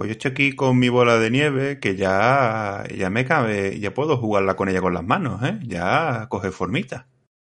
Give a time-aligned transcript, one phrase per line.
[0.00, 3.92] Pues yo estoy aquí con mi bola de nieve que ya, ya me cabe, ya
[3.92, 5.58] puedo jugarla con ella con las manos, ¿eh?
[5.64, 7.06] Ya coge formita.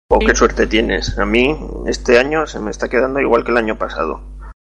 [0.09, 1.17] Oh, qué suerte tienes.
[1.21, 4.25] A mí este año se me está quedando igual que el año pasado.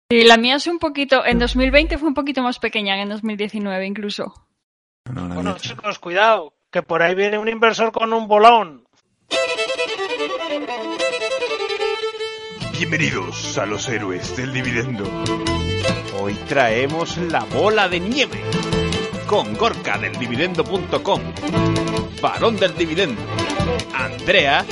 [0.09, 3.11] Y la mía es un poquito, en 2020 fue un poquito más pequeña que en
[3.11, 4.35] 2019 incluso.
[5.15, 8.83] No, la Bueno, chicos, cuidado, que por ahí viene un inversor con un bolón.
[12.77, 15.05] Bienvenidos a los héroes del dividendo.
[16.23, 18.43] Hoy traemos la bola de nieve
[19.27, 21.23] con Gorka del dividendo.com,
[22.21, 23.23] Varón del Dividendo,
[23.95, 24.67] Andrea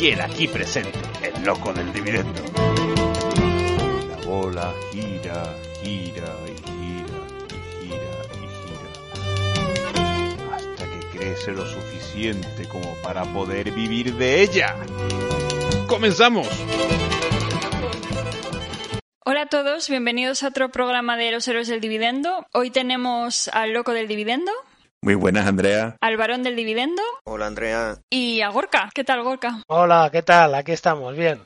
[0.00, 2.40] y el aquí presente, el loco del dividendo.
[4.08, 7.18] La bola gira, gira y gira
[7.50, 8.88] y gira y gira
[10.56, 14.74] hasta que crece lo suficiente como para poder vivir de ella.
[15.86, 16.48] ¡Comenzamos!
[19.24, 22.46] Hola a todos, bienvenidos a otro programa de Los Héroes del Dividendo.
[22.52, 24.50] Hoy tenemos al Loco del Dividendo,
[25.00, 25.96] Muy buenas, Andrea.
[26.00, 27.98] al Varón del Dividendo Hola Andrea.
[28.10, 28.90] y a Gorka.
[28.94, 29.62] ¿Qué tal, Gorka?
[29.68, 30.54] Hola, ¿qué tal?
[30.54, 31.40] Aquí estamos, bien.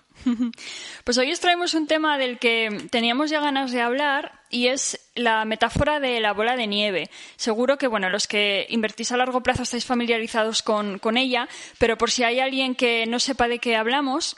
[1.04, 4.98] Pues hoy os traemos un tema del que teníamos ya ganas de hablar y es
[5.14, 7.10] la metáfora de la bola de nieve.
[7.36, 11.98] Seguro que, bueno, los que invertís a largo plazo estáis familiarizados con, con ella, pero
[11.98, 14.36] por si hay alguien que no sepa de qué hablamos,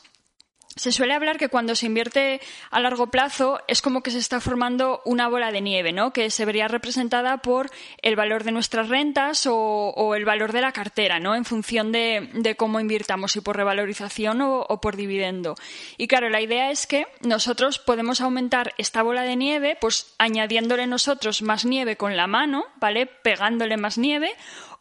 [0.79, 2.41] se suele hablar que cuando se invierte
[2.71, 6.13] a largo plazo es como que se está formando una bola de nieve, ¿no?
[6.13, 10.73] Que se vería representada por el valor de nuestras rentas o, el valor de la
[10.73, 11.35] cartera, ¿no?
[11.35, 15.57] En función de, de cómo invirtamos, si por revalorización o, o por dividendo.
[15.97, 20.87] Y claro, la idea es que nosotros podemos aumentar esta bola de nieve, pues añadiéndole
[20.87, 23.07] nosotros más nieve con la mano, ¿vale?
[23.07, 24.31] Pegándole más nieve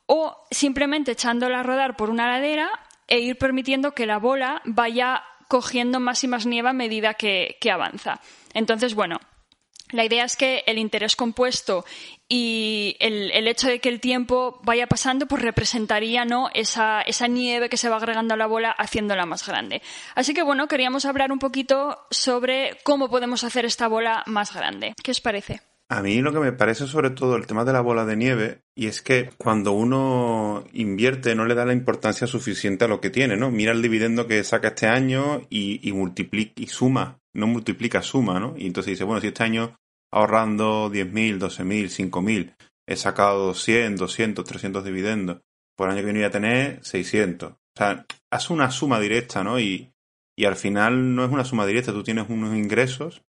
[0.05, 2.69] o simplemente echándola a rodar por una ladera
[3.07, 7.57] e ir permitiendo que la bola vaya cogiendo más y más nieve a medida que,
[7.71, 8.21] avanza.
[8.53, 9.19] Entonces, bueno,
[9.91, 11.85] la idea es que el interés compuesto
[12.29, 16.49] y el, el hecho de que el tiempo vaya pasando, pues representaría ¿no?
[16.53, 19.81] esa, esa nieve que se va agregando a la bola haciéndola más grande.
[20.15, 24.93] Así que bueno, queríamos hablar un poquito sobre cómo podemos hacer esta bola más grande.
[25.03, 25.61] ¿Qué os parece?
[25.89, 28.61] A mí lo que me parece sobre todo el tema de la bola de nieve,
[28.75, 33.09] y es que cuando uno invierte no le da la importancia suficiente a lo que
[33.09, 33.51] tiene, ¿no?
[33.51, 38.37] Mira el dividendo que saca este año y, y multiplica y suma, no multiplica, suma,
[38.37, 38.53] ¿no?
[38.57, 39.77] Y entonces dice, bueno, si este año
[40.11, 42.55] ahorrando 10.000, 12.000, 5.000,
[42.85, 45.41] he sacado 100, 200, 300 dividendos,
[45.77, 47.53] por año que viene voy a tener 600.
[47.53, 49.57] O sea, hace una suma directa, ¿no?
[49.57, 49.93] Y,
[50.35, 53.23] y al final no es una suma directa, tú tienes unos ingresos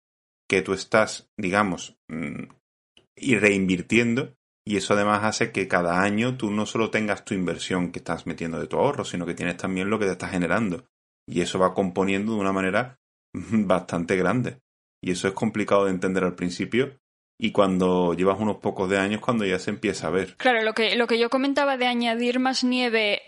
[0.47, 2.43] que tú estás, digamos, mm,
[3.15, 4.37] y reinvirtiendo
[4.67, 8.27] y eso además hace que cada año tú no solo tengas tu inversión que estás
[8.27, 10.83] metiendo de tu ahorro, sino que tienes también lo que te está generando.
[11.25, 12.99] Y eso va componiendo de una manera
[13.33, 14.59] bastante grande.
[15.01, 16.99] Y eso es complicado de entender al principio
[17.39, 20.35] y cuando llevas unos pocos de años cuando ya se empieza a ver.
[20.35, 23.21] Claro, lo que, lo que yo comentaba de añadir más nieve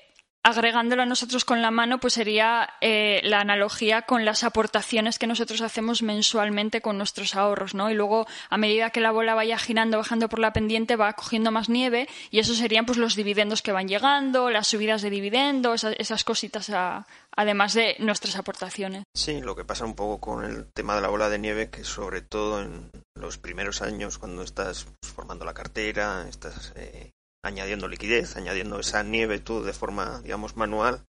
[0.43, 5.27] agregándolo a nosotros con la mano, pues sería eh, la analogía con las aportaciones que
[5.27, 7.89] nosotros hacemos mensualmente con nuestros ahorros, ¿no?
[7.91, 11.51] Y luego, a medida que la bola vaya girando, bajando por la pendiente, va cogiendo
[11.51, 15.83] más nieve y eso serían pues los dividendos que van llegando, las subidas de dividendos,
[15.83, 19.03] esas, cositas, a- además de nuestras aportaciones.
[19.13, 21.83] Sí, lo que pasa un poco con el tema de la bola de nieve, que
[21.83, 27.11] sobre todo en los primeros años, cuando estás formando la cartera, estás eh,
[27.43, 31.05] añadiendo liquidez, añadiendo esa nieve tú de forma, digamos, manual,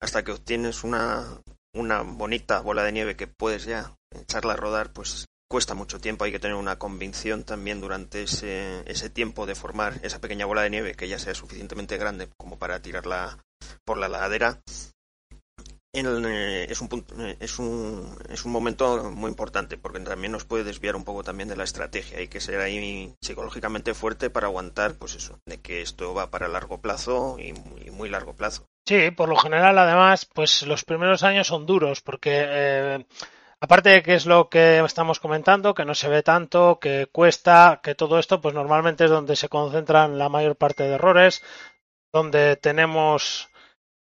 [0.00, 1.42] hasta que obtienes una,
[1.74, 6.24] una bonita bola de nieve que puedes ya echarla a rodar, pues cuesta mucho tiempo.
[6.24, 10.62] Hay que tener una convicción también durante ese, ese tiempo de formar esa pequeña bola
[10.62, 13.38] de nieve que ya sea suficientemente grande como para tirarla
[13.84, 14.60] por la ladera
[15.96, 20.64] eh, es un eh, es un es un momento muy importante porque también nos puede
[20.64, 22.18] desviar un poco también de la estrategia.
[22.18, 26.48] Hay que ser ahí psicológicamente fuerte para aguantar pues eso de que esto va para
[26.48, 28.66] largo plazo y muy, muy largo plazo.
[28.86, 33.06] Sí, por lo general, además, pues los primeros años son duros, porque eh,
[33.60, 37.80] aparte de que es lo que estamos comentando, que no se ve tanto, que cuesta,
[37.82, 41.42] que todo esto, pues normalmente es donde se concentran la mayor parte de errores,
[42.12, 43.48] donde tenemos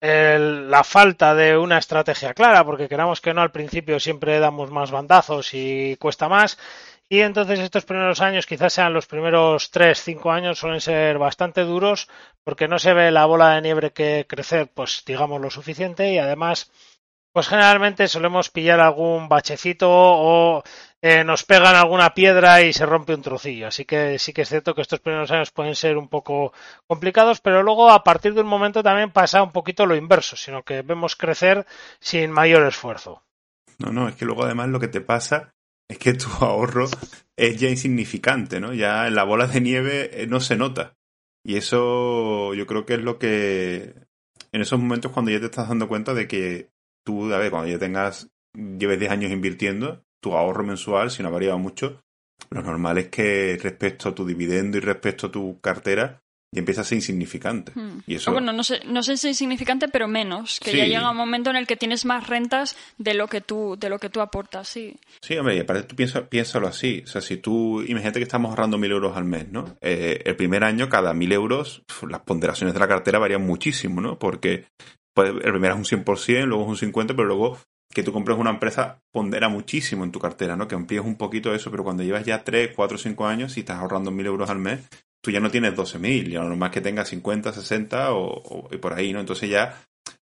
[0.00, 4.70] el- la falta de una estrategia clara, porque queramos que no, al principio siempre damos
[4.70, 6.58] más bandazos y cuesta más.
[7.08, 11.62] Y entonces estos primeros años, quizás sean los primeros 3, 5 años, suelen ser bastante
[11.62, 12.08] duros
[12.44, 16.18] porque no se ve la bola de nieve que crecer, pues digamos lo suficiente y
[16.18, 16.70] además,
[17.32, 20.62] pues generalmente solemos pillar algún bachecito o
[21.00, 23.68] eh, nos pegan alguna piedra y se rompe un trocillo.
[23.68, 26.52] Así que sí que es cierto que estos primeros años pueden ser un poco
[26.86, 30.62] complicados, pero luego a partir de un momento también pasa un poquito lo inverso, sino
[30.62, 31.66] que vemos crecer
[32.00, 33.22] sin mayor esfuerzo.
[33.78, 35.54] No, no, es que luego además lo que te pasa
[35.88, 36.86] es que tu ahorro
[37.36, 38.74] es ya insignificante, ¿no?
[38.74, 40.96] Ya en la bola de nieve eh, no se nota.
[41.44, 43.94] Y eso yo creo que es lo que
[44.52, 46.70] en esos momentos cuando ya te estás dando cuenta de que
[47.04, 51.28] tú, a ver, cuando ya tengas, lleves 10 años invirtiendo, tu ahorro mensual, si no
[51.28, 52.00] ha variado mucho,
[52.50, 56.20] lo normal es que respecto a tu dividendo y respecto a tu cartera,
[56.50, 57.72] y empieza a ser insignificante.
[57.74, 58.00] Hmm.
[58.06, 60.60] Y eso, Ah, bueno, no sé, no sé si es insignificante, pero menos.
[60.60, 63.76] Que ya llega un momento en el que tienes más rentas de lo que tú,
[63.78, 64.96] de lo que tú aportas, sí.
[65.20, 65.94] Sí, hombre, y aparte tú
[66.28, 67.02] piénsalo así.
[67.04, 69.76] O sea, si tú, imagínate que estamos ahorrando mil euros al mes, ¿no?
[69.82, 74.18] Eh, el primer año, cada mil euros, las ponderaciones de la cartera varían muchísimo, ¿no?
[74.18, 74.64] Porque
[75.14, 77.58] pues, el primero es un 100%, luego es un 50%, pero luego
[77.98, 80.68] que tú compres una empresa pondera muchísimo en tu cartera, ¿no?
[80.68, 83.78] Que amplíes un poquito eso, pero cuando llevas ya 3, 4, 5 años y estás
[83.78, 84.88] ahorrando mil euros al mes,
[85.20, 88.92] tú ya no tienes 12.000, ya lo es que tengas 50, 60 o, y por
[88.92, 89.18] ahí, ¿no?
[89.18, 89.82] Entonces ya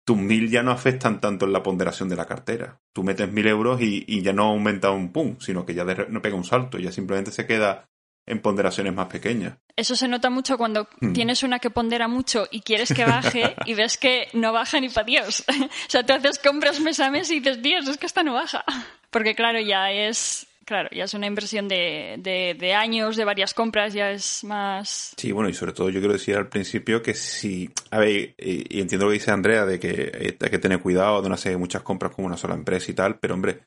[0.05, 2.79] tus mil ya no afectan tanto en la ponderación de la cartera.
[2.93, 6.21] Tú metes mil euros y, y ya no aumenta un pum, sino que ya no
[6.21, 7.89] pega un salto, ya simplemente se queda
[8.27, 9.57] en ponderaciones más pequeñas.
[9.75, 11.13] Eso se nota mucho cuando Hmm.
[11.13, 14.89] tienes una que pondera mucho y quieres que baje y ves que no baja ni
[14.89, 15.43] para Dios.
[15.49, 18.33] o sea, tú haces compras mes a mes y dices, Dios, es que esta no
[18.33, 18.63] baja.
[19.11, 23.53] Porque claro, ya es, claro, ya es una inversión de, de, de años, de varias
[23.53, 25.13] compras, ya es más...
[25.17, 28.77] Sí, bueno, y sobre todo yo quiero decir al principio que si, a ver, y,
[28.77, 31.35] y entiendo lo que dice Andrea de que eh, hay que tener cuidado de no
[31.35, 33.59] hacer muchas compras con una sola empresa y tal, pero hombre,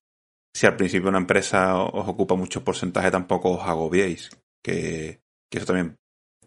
[0.52, 4.30] si al principio una empresa os ocupa mucho porcentaje, tampoco os agobiéis,
[4.64, 5.20] que,
[5.50, 5.96] que eso también,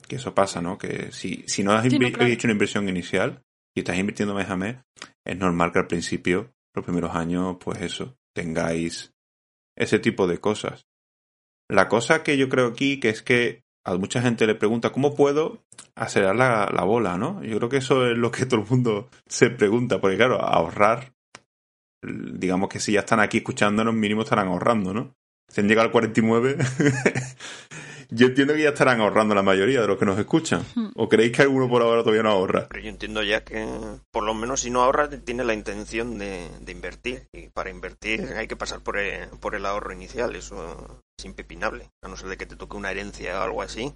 [0.08, 0.78] que eso pasa, ¿no?
[0.78, 2.32] Que si, si no has Sí, no, invi- claro.
[2.32, 3.42] hecho una inversión inicial
[3.76, 4.78] y estás invirtiendo mes a mes,
[5.26, 9.14] es normal que al principio, los primeros años, pues eso, tengáis
[9.78, 10.86] ese tipo de cosas.
[11.70, 15.16] La cosa que yo creo aquí, que es que a mucha gente le pregunta, ¿cómo
[15.16, 15.64] puedo
[15.96, 17.42] acelerar la, la bola, no?
[17.44, 21.14] Yo creo que eso es lo que todo el mundo se pregunta, porque claro, ahorrar,
[22.04, 25.16] digamos que si ya están aquí escuchándonos, mínimo estarán ahorrando, ¿no?
[25.48, 26.58] Si han llegado al 49,
[28.12, 30.64] yo entiendo que ya estarán ahorrando la mayoría de los que nos escuchan.
[30.96, 32.68] ¿O creéis que alguno por ahora todavía no ahorra?
[32.70, 33.66] Pero yo entiendo ya que,
[34.12, 37.28] por lo menos si no ahorra, tiene la intención de, de invertir.
[37.34, 40.36] Y para invertir hay que pasar por el, por el ahorro inicial.
[40.36, 41.90] Eso es impepinable.
[42.04, 43.94] A no ser de que te toque una herencia o algo así.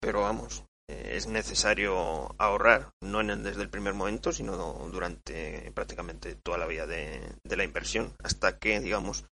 [0.00, 2.90] Pero vamos, eh, es necesario ahorrar.
[3.02, 4.56] No en el- desde el primer momento, sino
[4.92, 8.12] durante prácticamente toda la vida de, de la inversión.
[8.22, 9.24] Hasta que, digamos,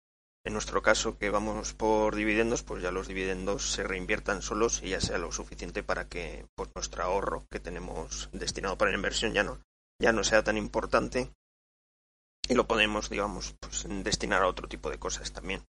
[0.48, 4.90] en nuestro caso, que vamos por dividendos, pues ya los dividendos se reinviertan solos y
[4.90, 9.34] ya sea lo suficiente para que pues, nuestro ahorro que tenemos destinado para la inversión
[9.34, 9.60] ya no,
[10.02, 11.30] ya no sea tan importante
[12.48, 15.66] y lo podemos, digamos, pues, destinar a otro tipo de cosas también.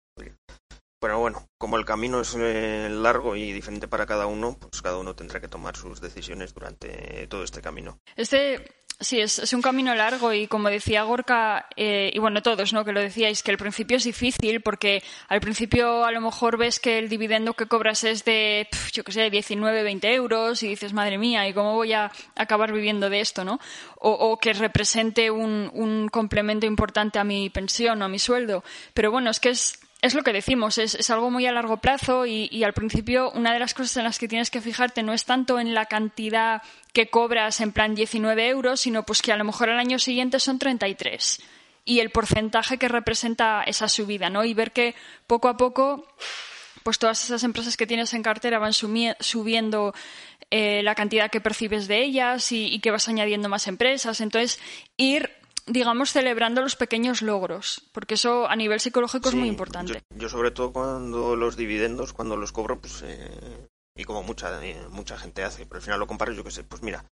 [0.99, 4.97] Pero bueno, como el camino es eh, largo y diferente para cada uno, pues cada
[4.97, 7.99] uno tendrá que tomar sus decisiones durante todo este camino.
[8.15, 8.63] Este,
[8.99, 12.83] sí, es, es un camino largo y como decía Gorka, eh, y bueno, todos, ¿no?
[12.83, 16.79] Que lo decíais, que el principio es difícil porque al principio a lo mejor ves
[16.79, 20.93] que el dividendo que cobras es de, yo qué sé, 19, 20 euros y dices,
[20.93, 23.59] madre mía, ¿y cómo voy a acabar viviendo de esto, no?
[23.99, 28.63] O, o que represente un, un complemento importante a mi pensión o a mi sueldo.
[28.93, 32.25] Pero bueno, es que es, es lo que decimos, es, algo muy a largo plazo
[32.25, 35.25] y, al principio una de las cosas en las que tienes que fijarte no es
[35.25, 36.61] tanto en la cantidad
[36.93, 40.39] que cobras en plan 19 euros, sino pues que a lo mejor al año siguiente
[40.39, 41.41] son 33
[41.85, 44.43] y el porcentaje que representa esa subida, ¿no?
[44.43, 44.93] Y ver que
[45.25, 46.05] poco a poco
[46.83, 49.93] pues todas esas empresas que tienes en cartera van subiendo
[50.51, 54.21] eh, la cantidad que percibes de ellas y, y que vas añadiendo más empresas.
[54.21, 54.57] Entonces,
[54.95, 55.29] ir,
[55.67, 60.03] digamos, celebrando los pequeños logros, porque eso a nivel psicológico es muy importante.
[60.11, 64.63] Yo, yo sobre todo cuando los dividendos, cuando los cobro, pues eh, y como mucha
[64.65, 67.05] eh, mucha gente hace, pero al final lo comparo yo que sé, pues mira,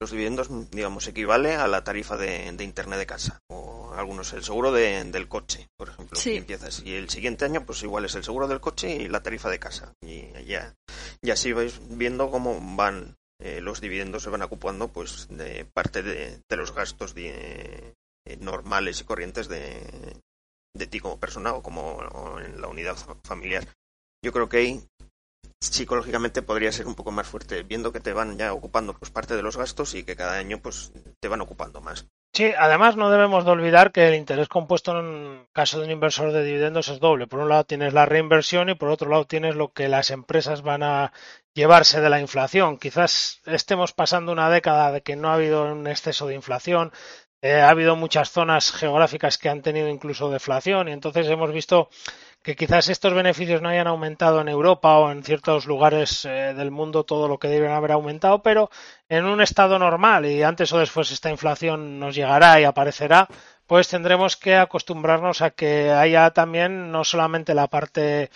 [0.00, 4.42] los dividendos, digamos, equivale a la tarifa de, de internet de casa o algunos el
[4.44, 6.30] seguro de- del coche, por ejemplo, Sí.
[6.32, 9.22] y empiezas y el siguiente año pues igual es el seguro del coche y la
[9.22, 10.72] tarifa de casa y ya
[11.20, 16.02] y así vais viendo cómo van eh, los dividendos se van ocupando pues de parte
[16.02, 17.94] de, los gastos de-
[18.26, 19.82] eh, normales y corrientes de,
[20.76, 23.66] de ti como persona o como en la unidad fa- familiar.
[24.24, 24.84] Yo creo que ahí
[25.62, 29.36] psicológicamente podría ser un poco más fuerte, viendo que te van ya ocupando pues parte
[29.36, 32.06] de los gastos y que cada año pues te van ocupando más.
[32.32, 36.30] Sí, además no debemos de olvidar que el interés compuesto en caso de un inversor
[36.32, 37.26] de dividendos es doble.
[37.26, 40.62] Por un lado tienes la reinversión y por otro lado tienes lo que las empresas
[40.62, 41.12] van a
[41.54, 42.78] llevarse de la inflación.
[42.78, 46.92] Quizás estemos pasando una década de que no ha habido un exceso de inflación.
[47.42, 51.88] Eh, ha habido muchas zonas geográficas que han tenido incluso deflación y entonces hemos visto
[52.42, 56.70] que quizás estos beneficios no hayan aumentado en Europa o en ciertos lugares eh, del
[56.70, 58.70] mundo todo lo que deben haber aumentado, pero
[59.08, 63.26] en un estado normal y antes o después esta inflación nos llegará y aparecerá,
[63.66, 68.30] pues tendremos que acostumbrarnos a que haya también no solamente la parte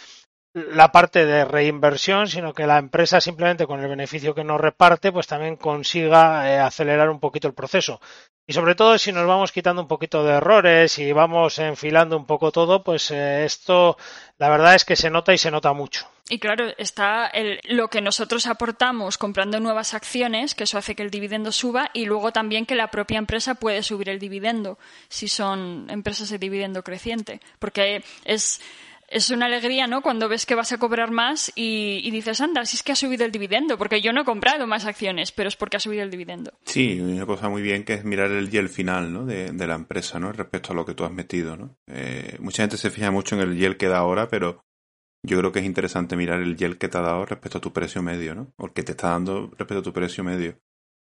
[0.54, 5.10] la parte de reinversión, sino que la empresa simplemente con el beneficio que nos reparte,
[5.10, 8.00] pues también consiga eh, acelerar un poquito el proceso.
[8.46, 12.26] Y sobre todo si nos vamos quitando un poquito de errores y vamos enfilando un
[12.26, 13.96] poco todo, pues eh, esto
[14.38, 16.06] la verdad es que se nota y se nota mucho.
[16.28, 21.02] Y claro, está el, lo que nosotros aportamos comprando nuevas acciones, que eso hace que
[21.02, 25.26] el dividendo suba, y luego también que la propia empresa puede subir el dividendo, si
[25.26, 27.40] son empresas de dividendo creciente.
[27.58, 28.60] Porque es
[29.08, 30.02] es una alegría, ¿no?
[30.02, 33.24] Cuando ves que vas a cobrar más y, dices, anda, si es que ha subido
[33.24, 36.10] el dividendo, porque yo no he comprado más acciones, pero es porque ha subido el
[36.10, 36.52] dividendo.
[36.64, 39.24] Sí, una cosa muy bien que es mirar el yield final, ¿no?
[39.24, 40.30] De, la empresa, ¿no?
[40.32, 41.76] Respecto a lo que tú has metido, ¿no?
[41.86, 44.62] Eh, mucha gente se fija mucho en el yield que da ahora, pero
[45.22, 47.72] yo creo que es interesante mirar el yield que te ha dado respecto a tu
[47.72, 48.52] precio medio, ¿no?
[48.56, 50.58] O el que te está dando respecto a tu precio medio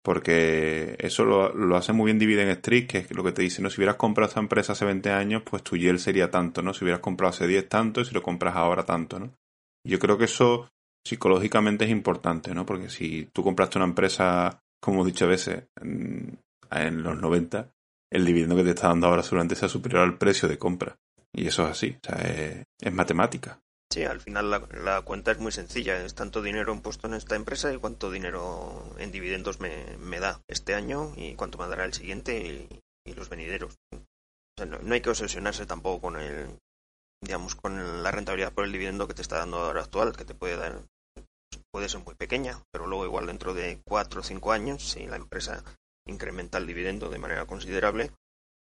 [0.03, 3.71] porque eso lo, hace muy bien Dividend Street, que es lo que te dice, ¿no?
[3.71, 6.73] Si hubieras comprado esta empresa hace 20 años, pues tu yield sería tanto, ¿no?
[6.73, 9.35] Si hubieras comprado hace 10 tanto y si lo compras ahora tanto, ¿no?
[9.85, 10.69] Yo creo que eso
[11.05, 12.67] psicológicamente es importante, ¿no?
[12.67, 17.71] Porque si tú compraste una empresa, como he dicho a veces, en, los 90,
[18.11, 20.97] el dividendo que te está dando ahora seguramente sea superior al precio de compra.
[21.33, 23.61] Y eso es así, o sea, es matemática.
[23.91, 26.05] Sí, al final la, cuenta es muy sencilla.
[26.05, 30.43] Es tanto dinero impuesto en esta empresa y cuánto dinero en dividendos me, me da
[30.47, 33.79] este año y cuánto me dará el siguiente y, los venideros.
[34.67, 36.59] no, hay que obsesionarse tampoco con el,
[37.23, 40.35] digamos, con la rentabilidad por el dividendo que te está dando ahora actual, que te
[40.35, 40.83] puede dar,
[41.73, 45.17] puede ser muy pequeña, pero luego igual dentro de cuatro o cinco años, si la
[45.17, 45.65] empresa
[46.07, 48.13] incrementa el dividendo de manera considerable,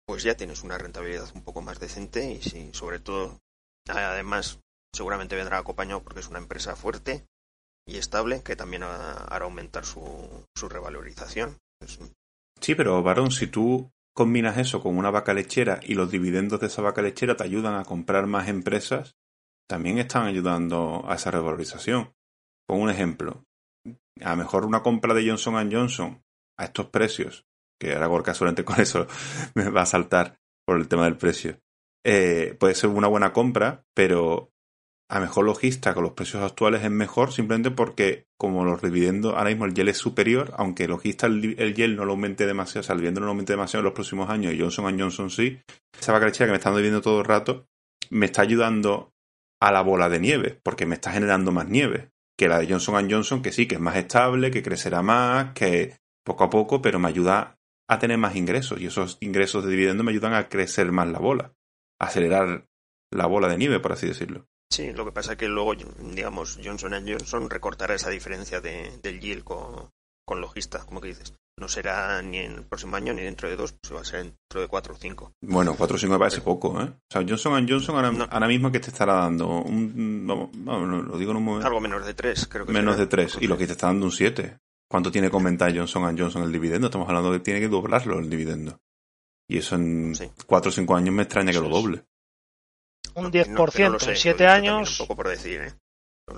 [0.06, 3.38] pues ya tienes una rentabilidad un poco más decente y si sobre todo
[3.86, 4.60] además
[4.94, 7.26] seguramente vendrá acompañado porque es una empresa fuerte
[7.86, 11.58] y estable que también hará aumentar su, su revalorización.
[12.60, 16.66] Sí, pero varón, si tú combinas eso con una vaca lechera y los dividendos de
[16.66, 19.16] esa vaca lechera te ayudan a comprar más empresas,
[19.68, 22.12] también están ayudando a esa revalorización.
[22.68, 23.44] Pongo un ejemplo.
[24.20, 26.22] A lo mejor una compra de Johnson Johnson
[26.58, 27.46] a estos precios,
[27.80, 29.06] que ahora Gorka solamente con eso
[29.54, 31.58] me va a saltar por el tema del precio,
[32.04, 34.52] eh, puede ser una buena compra, pero
[35.12, 39.50] a mejor logista con los precios actuales es mejor simplemente porque como los dividendos ahora
[39.50, 42.94] mismo el YEL es superior, aunque logista el, el YEL no lo aumente demasiado, o
[42.94, 45.60] no lo aumente demasiado en los próximos años y Johnson Johnson sí,
[46.00, 47.66] esa vaca que me está viviendo todo el rato
[48.08, 49.12] me está ayudando
[49.60, 53.10] a la bola de nieve, porque me está generando más nieve que la de Johnson
[53.10, 56.98] Johnson, que sí, que es más estable, que crecerá más, que poco a poco, pero
[56.98, 60.90] me ayuda a tener más ingresos y esos ingresos de dividendo me ayudan a crecer
[60.90, 61.52] más la bola,
[62.00, 62.64] a acelerar
[63.10, 64.46] la bola de nieve, por así decirlo.
[64.72, 69.20] Sí, lo que pasa es que luego, digamos, Johnson Johnson recortará esa diferencia de, del
[69.20, 69.90] yield con,
[70.24, 71.34] con logista, como que dices.
[71.60, 74.22] No será ni en el próximo año ni dentro de dos, pues va a ser
[74.24, 75.32] dentro de cuatro o cinco.
[75.42, 76.84] Bueno, cuatro o cinco me parece poco, ¿eh?
[76.84, 77.96] O sea, Johnson Johnson
[78.30, 80.26] ahora, mismo que te estará dando un...
[80.26, 81.66] No, lo digo en un momento.
[81.66, 84.06] Algo menos de tres, creo que Menos de tres, y lo que te está dando
[84.06, 84.56] un siete.
[84.88, 86.86] ¿Cuánto tiene que aumentar Johnson Johnson el dividendo?
[86.86, 88.80] Estamos hablando de que tiene que doblarlo el dividendo.
[89.46, 90.14] Y eso en
[90.46, 92.06] cuatro o cinco años me extraña que lo doble
[93.14, 95.00] un 10% en 7 años.
[95.00, 95.72] Un poco por decir, ¿eh?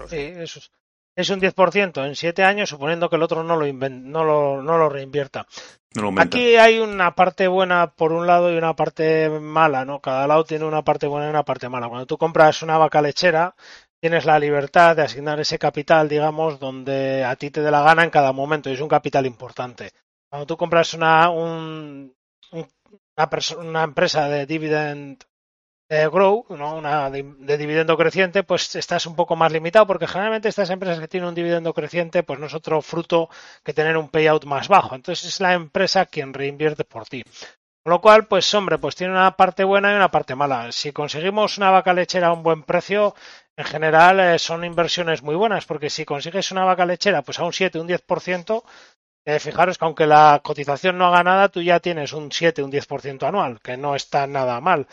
[0.08, 0.70] sí, eso es,
[1.16, 4.78] es un 10% en 7 años, suponiendo que el otro no lo, no lo, no
[4.78, 5.46] lo reinvierta.
[6.18, 10.00] Aquí hay una parte buena por un lado y una parte mala, ¿no?
[10.00, 11.88] Cada lado tiene una parte buena y una parte mala.
[11.88, 13.54] Cuando tú compras una vaca lechera,
[14.00, 18.02] tienes la libertad de asignar ese capital, digamos, donde a ti te dé la gana
[18.02, 19.92] en cada momento y es un capital importante.
[20.28, 22.12] Cuando tú compras una, un,
[22.50, 25.22] una, una empresa de dividend
[25.88, 26.76] eh, grow, ¿no?
[26.76, 27.22] una de,
[27.58, 31.34] dividendo creciente, pues estás un poco más limitado porque generalmente estas empresas que tienen un
[31.34, 33.28] dividendo creciente, pues no es otro fruto
[33.62, 34.94] que tener un payout más bajo.
[34.94, 37.22] Entonces es la empresa quien reinvierte por ti.
[37.84, 40.72] Con lo cual, pues hombre, pues tiene una parte buena y una parte mala.
[40.72, 43.14] Si conseguimos una vaca lechera a un buen precio,
[43.56, 47.44] en general eh, son inversiones muy buenas, porque si consigues una vaca lechera pues a
[47.44, 48.64] un 7, un 10%,
[49.26, 52.70] eh, fijaros que aunque la cotización no haga nada, tú ya tienes un 7, un
[52.72, 54.86] 10% anual, que no está nada mal.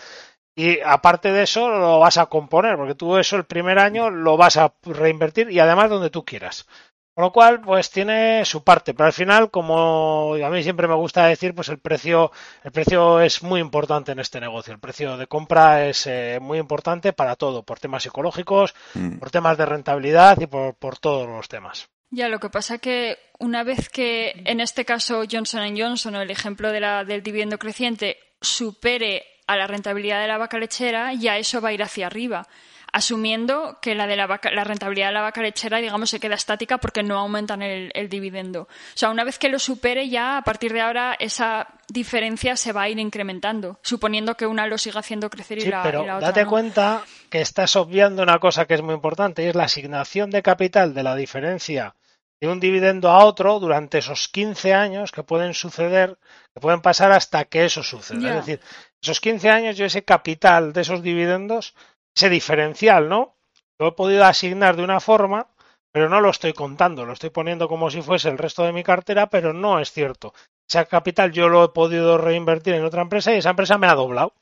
[0.55, 4.37] Y aparte de eso, lo vas a componer, porque tú eso el primer año lo
[4.37, 6.67] vas a reinvertir y además donde tú quieras.
[7.13, 10.95] Con lo cual, pues tiene su parte, pero al final, como a mí siempre me
[10.95, 12.31] gusta decir, pues el precio,
[12.63, 14.73] el precio es muy importante en este negocio.
[14.73, 19.17] El precio de compra es eh, muy importante para todo, por temas psicológicos, mm.
[19.17, 21.89] por temas de rentabilidad y por, por todos los temas.
[22.11, 26.31] Ya, lo que pasa que una vez que, en este caso, Johnson Johnson o el
[26.31, 31.37] ejemplo de la, del dividendo creciente supere a la rentabilidad de la vaca lechera, ya
[31.37, 32.47] eso va a ir hacia arriba.
[32.93, 36.35] asumiendo que la de la, vaca, la rentabilidad de la vaca lechera, digamos, se queda
[36.35, 38.63] estática porque no aumentan el, el, dividendo.
[38.63, 42.73] O sea, una vez que lo supere, ya a partir de ahora esa diferencia se
[42.73, 46.03] va a ir incrementando, suponiendo que una lo siga haciendo crecer y, sí, la, pero
[46.03, 46.27] y la otra.
[46.27, 46.49] Date no.
[46.49, 50.41] cuenta que estás obviando una cosa que es muy importante y es la asignación de
[50.41, 51.95] capital de la diferencia
[52.41, 56.17] de un dividendo a otro durante esos 15 años que pueden suceder,
[56.53, 58.39] que pueden pasar hasta que eso suceda.
[58.39, 58.61] Es decir,
[59.01, 61.75] esos 15 años yo ese capital de esos dividendos,
[62.15, 63.35] ese diferencial, ¿no?
[63.79, 65.47] Lo he podido asignar de una forma,
[65.91, 68.83] pero no lo estoy contando, lo estoy poniendo como si fuese el resto de mi
[68.83, 70.33] cartera, pero no es cierto.
[70.69, 73.95] Ese capital yo lo he podido reinvertir en otra empresa y esa empresa me ha
[73.95, 74.33] doblado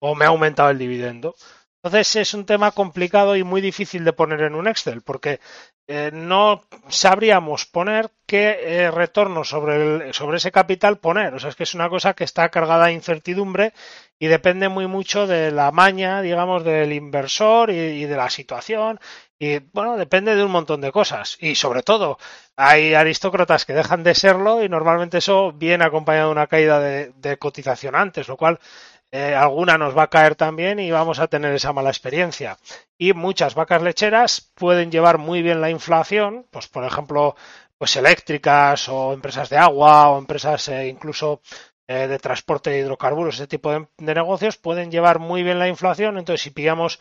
[0.00, 1.34] o me ha aumentado el dividendo.
[1.82, 5.40] Entonces es un tema complicado y muy difícil de poner en un Excel porque
[5.88, 11.34] eh, no sabríamos poner qué eh, retorno sobre, el, sobre ese capital poner.
[11.34, 13.72] O sea, es que es una cosa que está cargada de incertidumbre
[14.18, 19.00] y depende muy mucho de la maña, digamos, del inversor y, de la situación.
[19.38, 21.38] Y bueno, depende de un montón de cosas.
[21.40, 22.18] Y sobre todo,
[22.56, 27.36] hay aristócratas que dejan de serlo y normalmente eso viene acompañado de una caída de
[27.38, 28.60] cotización antes, lo cual
[29.12, 32.58] eh, alguna nos va a caer también y vamos a tener esa mala experiencia.
[32.96, 37.34] Y muchas vacas lecheras pueden llevar muy bien la inflación, pues por ejemplo,
[37.76, 41.40] pues eléctricas o empresas de agua o empresas eh, incluso
[41.88, 45.68] eh, de transporte de hidrocarburos, ese tipo de, de, negocios pueden llevar muy bien la
[45.68, 46.18] inflación.
[46.18, 47.00] Entonces, si pillamos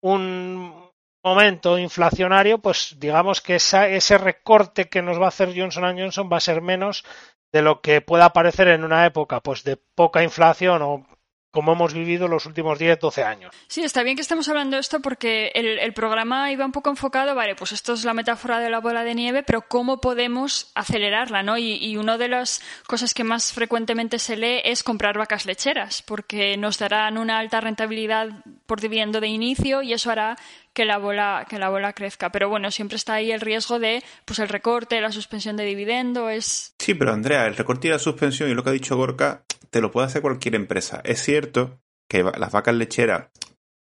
[0.00, 0.90] un
[1.24, 6.28] momento inflacionario, pues digamos que esa, ese recorte que nos va a hacer Johnson Johnson
[6.30, 7.04] va a ser menos
[7.52, 11.06] de lo que pueda aparecer en una época pues de poca inflación o
[11.54, 13.54] como hemos vivido los últimos 10, 12 años.
[13.68, 16.90] Sí, está bien que estemos hablando de esto porque el, el, programa iba un poco
[16.90, 20.72] enfocado, vale, pues esto es la metáfora de la bola de nieve, pero ¿cómo podemos
[20.74, 21.44] acelerarla?
[21.44, 21.56] ¿no?
[21.56, 26.02] Y, y una de las cosas que más frecuentemente se lee es comprar vacas lecheras,
[26.02, 28.30] porque nos darán una alta rentabilidad
[28.66, 30.36] por dividendo de inicio y eso hará
[30.72, 34.02] que la bola que la bola crezca pero bueno siempre está ahí el riesgo de
[34.24, 38.00] pues el recorte la suspensión de dividendo es sí pero Andrea el recorte y la
[38.00, 39.42] suspensión y lo que ha dicho Gorka
[39.74, 43.28] te lo puede hacer cualquier empresa es cierto que las vacas lecheras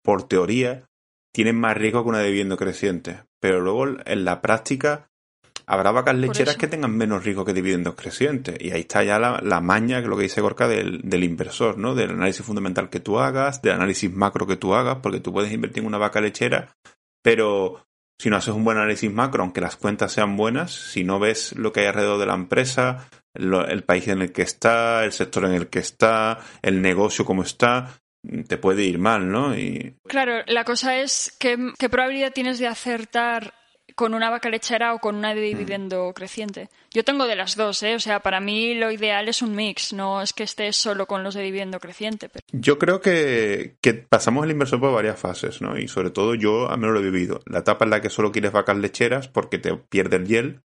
[0.05, 0.85] por teoría
[1.35, 5.11] tienen más riesgo que una de creciente pero luego en la práctica
[5.67, 8.57] habrá vacas lecheras que tengan menos riesgo que dividendos crecientes.
[8.61, 11.25] Y ahí está ya la, la maña, que es lo que dice Gorka, del, del,
[11.25, 11.95] inversor, ¿no?
[11.95, 15.53] Del análisis fundamental que tú hagas, del análisis macro que tú hagas, porque tú puedes
[15.53, 16.77] invertir en una vaca lechera,
[17.23, 17.87] pero
[18.19, 21.57] si no haces un buen análisis macro, aunque las cuentas sean buenas, si no ves
[21.57, 25.13] lo que hay alrededor de la empresa, lo, el país en el que está, el
[25.13, 28.01] sector en el que está, el negocio como está,
[28.47, 29.57] te puede ir mal, ¿no?
[29.57, 29.97] Y...
[30.07, 33.55] Claro, la cosa es qué, qué probabilidad tienes de acertar
[33.95, 36.13] con una vaca lechera o con una de dividendo mm.
[36.13, 36.69] creciente.
[36.93, 37.95] Yo tengo de las dos, ¿eh?
[37.95, 41.23] O sea, para mí lo ideal es un mix, no es que estés solo con
[41.23, 42.29] los de dividendo creciente.
[42.29, 42.45] Pero...
[42.53, 45.79] Yo creo que, que, pasamos el inversor por varias fases, ¿no?
[45.79, 47.41] Y sobre todo yo al menos lo he vivido.
[47.47, 50.63] La etapa en la que solo quieres vacas lecheras porque te pierde el hiel.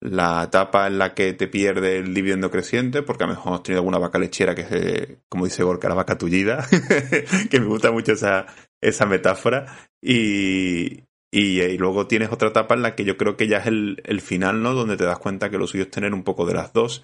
[0.00, 3.62] La etapa en la que te pierde el dividendo creciente, porque a lo mejor has
[3.62, 6.66] tenido alguna vaca lechera que es, como dice Gorka, la vaca tullida,
[7.50, 8.46] que me gusta mucho esa,
[8.80, 9.66] esa metáfora.
[10.02, 13.66] Y, y, y, luego tienes otra etapa en la que yo creo que ya es
[13.66, 14.74] el, el, final, ¿no?
[14.74, 17.02] Donde te das cuenta que lo suyo es tener un poco de las dos.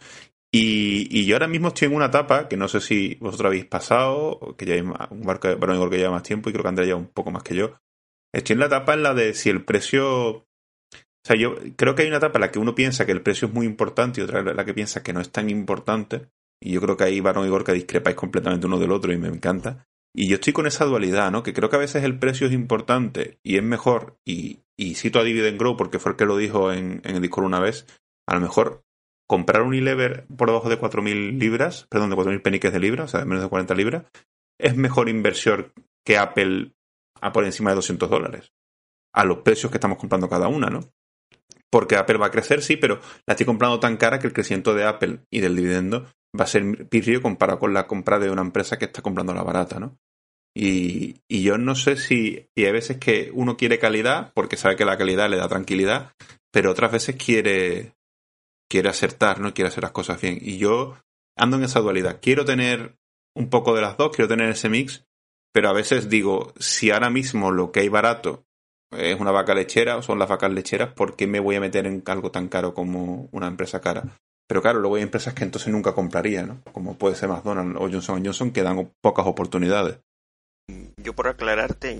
[0.55, 3.65] Y, y yo ahora mismo estoy en una etapa que no sé si vosotros habéis
[3.65, 6.69] pasado, que ya hay un barco de varón que lleva más tiempo y creo que
[6.69, 7.79] Andrea lleva un poco más que yo.
[8.35, 10.47] Estoy en la etapa en la de si el precio.
[11.25, 13.23] O sea, yo creo que hay una etapa en la que uno piensa que el
[13.23, 16.29] precio es muy importante y otra en la que piensa que no es tan importante.
[16.61, 19.29] Y yo creo que ahí Varón y Gorka discrepáis completamente uno del otro y me
[19.29, 19.87] encanta.
[20.15, 21.43] Y yo estoy con esa dualidad, ¿no?
[21.43, 25.21] Que creo que a veces el precio es importante y es mejor, y, y cito
[25.21, 27.87] a Dividend Grow porque fue el que lo dijo en, en el Discord una vez,
[28.29, 28.85] a lo mejor
[29.29, 33.09] comprar un Unilever por debajo de 4.000 libras, perdón, de 4.000 peniques de libras, o
[33.09, 34.05] sea, de menos de 40 libras,
[34.61, 35.73] es mejor inversión
[36.05, 36.73] que Apple
[37.21, 38.53] a por encima de 200 dólares,
[39.15, 40.81] a los precios que estamos comprando cada una, ¿no?
[41.73, 44.75] Porque Apple va a crecer, sí, pero la estoy comprando tan cara que el crecimiento
[44.75, 46.07] de Apple y del dividendo
[46.39, 49.43] va a ser pirrio comparado con la compra de una empresa que está comprando la
[49.43, 49.99] barata, ¿no?
[50.55, 52.47] Y, y, yo no sé si.
[52.55, 56.13] Y hay veces que uno quiere calidad porque sabe que la calidad le da tranquilidad,
[56.53, 57.95] pero otras veces quiere.
[58.71, 59.55] quiere acertar, ¿no?
[59.55, 60.39] Quiere hacer las cosas bien.
[60.43, 60.99] Y yo
[61.39, 62.19] ando en esa dualidad.
[62.21, 62.97] Quiero tener
[63.35, 65.07] un poco de las dos, quiero tener ese mix,
[65.53, 68.45] pero a veces digo, si ahora mismo lo que hay barato
[68.97, 71.87] es una vaca lechera o son las vacas lecheras, ¿por qué me voy a meter
[71.87, 74.05] en algo tan caro como una empresa cara?
[74.47, 76.61] Pero claro, luego hay empresas que entonces nunca compraría, ¿no?
[76.73, 79.99] Como puede ser McDonald's o Johnson Johnson, que dan pocas oportunidades.
[81.03, 81.99] Yo por aclararte,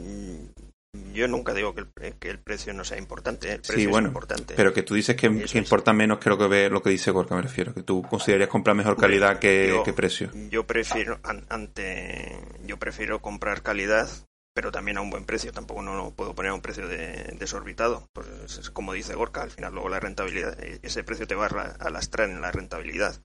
[1.15, 3.51] yo nunca digo que el, que el precio no sea importante.
[3.51, 4.55] El precio sí, bueno, es importante.
[4.55, 7.11] pero que tú dices que, que importa menos que lo que ve lo que dice
[7.11, 7.73] Gorka, me refiero.
[7.73, 10.31] Que tú considerarías comprar mejor calidad que, yo, que precio.
[10.51, 14.09] Yo prefiero, an, ante, yo prefiero comprar calidad
[14.55, 15.53] pero también a un buen precio.
[15.53, 18.09] Tampoco no lo puedo poner a un precio desorbitado.
[18.13, 21.47] Pues es como dice Gorka, al final luego la rentabilidad, e, ese precio te va
[21.47, 23.23] a lastrar en la rentabilidad.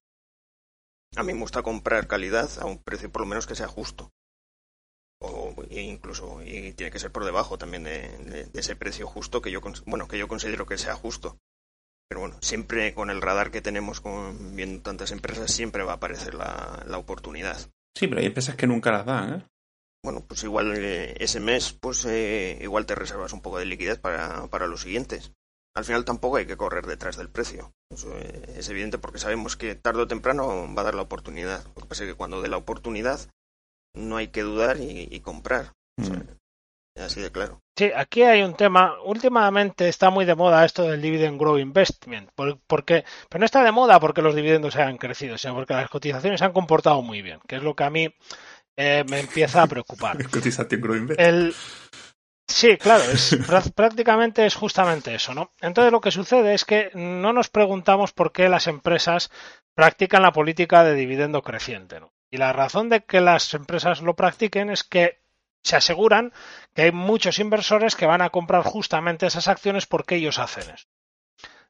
[1.16, 4.12] A mí me gusta comprar calidad a un precio por lo menos que sea justo.
[5.20, 9.62] O incluso y tiene que ser por debajo también de, ese precio justo que yo
[9.88, 11.40] bueno que yo considero que sea justo
[12.08, 15.96] pero bueno siempre con el radar que tenemos con viendo tantas empresas siempre va a
[15.96, 17.58] aparecer la, la oportunidad
[17.96, 19.46] sí pero hay empresas que nunca las dan ¿eh?
[20.04, 24.00] Bueno, pues igual eh, ese mes, pues eh, igual te reservas un poco de liquidez
[24.00, 25.32] para, para los siguientes.
[25.78, 27.72] Al final tampoco hay que correr detrás del precio.
[27.92, 31.64] Eso eh, es evidente porque sabemos que tarde o temprano va a dar la oportunidad.
[31.76, 33.20] Lo que pasa es que cuando dé la oportunidad
[33.94, 35.74] no hay que dudar y, comprar.
[35.98, 37.00] Mm.
[37.00, 37.62] así de claro.
[37.78, 38.96] Sí, aquí hay un tema.
[39.04, 42.32] Últimamente está muy de moda esto del dividend grow investment,
[42.66, 46.40] porque, pero no está de moda porque los dividendos hayan crecido, sino porque las cotizaciones
[46.40, 48.16] se han comportado muy bien, que es lo que a mí
[48.78, 50.18] eh, me empieza a preocupar.
[51.18, 51.54] El...
[52.48, 53.38] Sí, claro, es,
[53.76, 55.52] prácticamente es justamente eso, ¿no?
[55.60, 59.30] Entonces lo que sucede es que no nos preguntamos por qué las empresas
[59.76, 62.13] practican la política de dividendo creciente, ¿no?
[62.32, 65.20] Y la razón de que las empresas lo practiquen es que
[65.63, 66.32] se aseguran
[66.74, 70.88] que hay muchos inversores que van a comprar justamente esas acciones porque ellos hacen eso.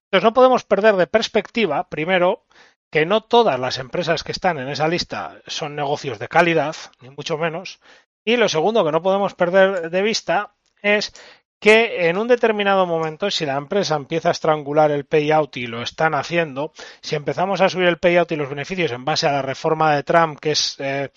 [0.06, 2.46] Entonces no podemos perder de perspectiva, primero,
[2.90, 7.10] que no todas las empresas que están en esa lista son negocios de calidad, ni
[7.10, 7.80] mucho menos.
[8.24, 11.14] Y lo segundo que no podemos perder de vista es
[11.60, 15.82] que en un determinado momento, si la empresa empieza a estrangular el payout y lo
[15.82, 16.72] están haciendo,
[17.02, 20.04] si empezamos a subir el payout y los beneficios en base a la reforma de
[20.04, 21.12] Trump, que es eh,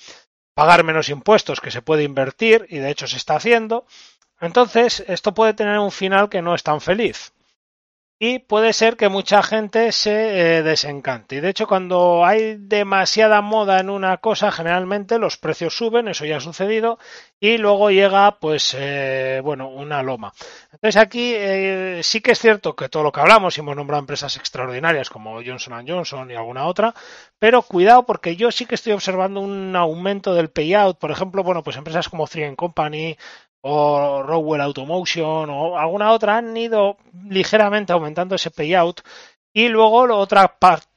[0.54, 3.86] pagar menos impuestos, que se puede invertir, y de hecho se está haciendo,
[4.40, 7.34] entonces esto puede tener un final que no es tan feliz
[8.22, 11.36] y puede ser que mucha gente se eh, desencante.
[11.36, 16.26] Y de hecho, cuando hay demasiada moda en una cosa, generalmente los precios suben, eso
[16.26, 16.98] ya ha sucedido,
[17.40, 20.34] y luego llega, pues, eh, bueno, una loma.
[20.70, 24.00] Entonces aquí eh, sí que es cierto que todo lo que hablamos, y hemos nombrado
[24.00, 26.94] empresas extraordinarias como Johnson Johnson y alguna otra,
[27.38, 31.62] pero cuidado porque yo sí que estoy observando un aumento del payout, por ejemplo, bueno,
[31.62, 33.16] pues empresas como Three Company,
[33.62, 36.96] o Rowell Automotion o alguna otra han ido
[37.28, 39.00] ligeramente aumentando ese payout
[39.52, 40.56] y luego otra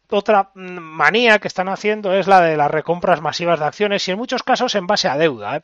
[0.10, 4.17] otra manía que están haciendo es la de las recompras masivas de acciones y en
[4.17, 5.58] muchos casos en base a deuda.
[5.58, 5.63] ¿eh?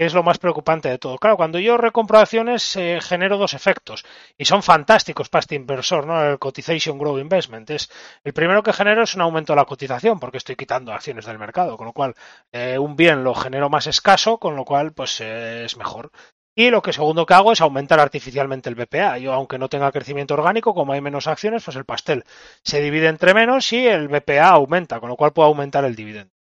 [0.00, 1.18] Es lo más preocupante de todo.
[1.18, 4.02] Claro, cuando yo recompro acciones eh, genero dos efectos
[4.38, 6.24] y son fantásticos para este inversor, ¿no?
[6.24, 7.90] El cotization grow investment es
[8.24, 11.38] el primero que genero es un aumento de la cotización porque estoy quitando acciones del
[11.38, 12.14] mercado, con lo cual
[12.50, 16.10] eh, un bien lo genero más escaso, con lo cual pues eh, es mejor.
[16.54, 19.18] Y lo que segundo que hago es aumentar artificialmente el BPA.
[19.18, 22.24] Yo, aunque no tenga crecimiento orgánico, como hay menos acciones, pues el pastel
[22.64, 26.32] se divide entre menos y el BPA aumenta, con lo cual puedo aumentar el dividendo.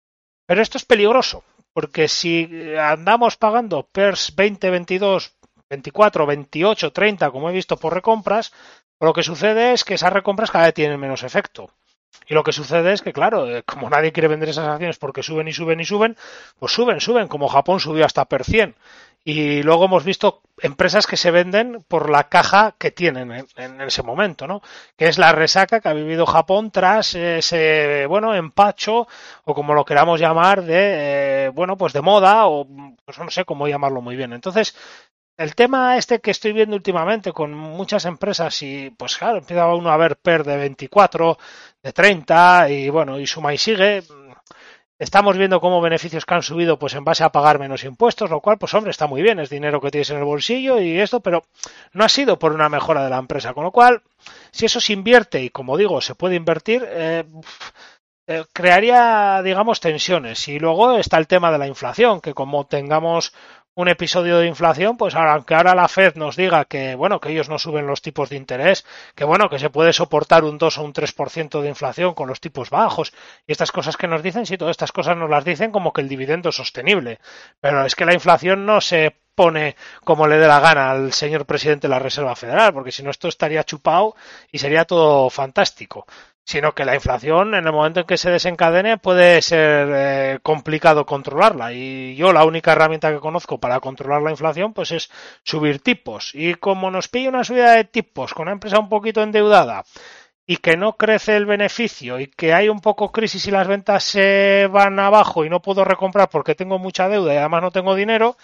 [0.48, 5.34] Pero esto es peligroso, porque si andamos pagando PERS 20, 22,
[5.69, 8.51] 24, 28, 30, como he visto por recompras,
[8.99, 11.71] lo que sucede es que esas recompras cada vez tienen menos efecto.
[12.27, 15.23] Y lo que sucede es que, claro, eh, como nadie quiere vender esas acciones porque
[15.23, 16.17] suben y suben y suben,
[16.60, 18.75] pues suben, suben, como Japón subió hasta per 100.
[19.23, 24.03] Y luego hemos visto empresas que se venden por la caja que tienen en, ese
[24.03, 24.62] momento, ¿no?
[24.97, 29.08] Que es la resaca que ha vivido Japón tras ese, bueno, empacho
[29.45, 32.67] o como lo queramos llamar de, eh, bueno, pues de moda o
[33.05, 34.34] pues no sé cómo llamarlo muy bien.
[34.34, 34.75] Entonces,
[35.38, 39.89] el tema este que estoy viendo últimamente con muchas empresas y pues claro, empieza uno
[39.89, 41.38] a ver PER de 24,
[41.82, 44.03] de 30 y bueno, y suma y sigue,
[45.00, 48.42] Estamos viendo cómo beneficios que han subido pues en base a pagar menos impuestos, lo
[48.42, 51.22] cual pues hombre está muy bien, es dinero que tienes en el bolsillo y esto,
[51.22, 51.46] pero
[51.94, 54.02] no ha sido por una mejora de la empresa, con lo cual
[54.52, 57.24] si eso se invierte y como digo se puede invertir, eh,
[58.28, 60.48] eh, crearía digamos tensiones.
[60.50, 63.34] Y luego está el tema de la inflación, que como tengamos
[63.75, 67.49] un episodio de inflación, pues aunque ahora la Fed nos diga que, bueno, que ellos
[67.49, 70.84] no suben los tipos de interés, que bueno, que se puede soportar un 2 o
[70.84, 73.13] un 3% de inflación con los tipos bajos
[73.47, 76.01] y estas cosas que nos dicen, sí, todas estas cosas nos las dicen como que
[76.01, 77.19] el dividendo es sostenible,
[77.62, 81.45] pero es que la inflación no se pone como le dé la gana al señor
[81.45, 84.15] presidente de la Reserva Federal, porque si no esto estaría chupado
[84.51, 86.05] y sería todo fantástico
[86.50, 91.06] sino que la inflación en el momento en que se desencadene puede ser eh, complicado
[91.06, 91.74] controlarla.
[91.74, 95.12] Y yo la única herramienta que conozco para controlar la inflación pues es
[95.44, 96.34] subir tipos.
[96.34, 99.84] Y como nos pilla una subida de tipos con una empresa un poquito endeudada
[100.48, 104.04] y que no crece el beneficio y que hay un poco crisis y las ventas
[104.04, 107.94] se van abajo y no puedo recomprar porque tengo mucha deuda y además no tengo
[107.94, 108.38] dinero,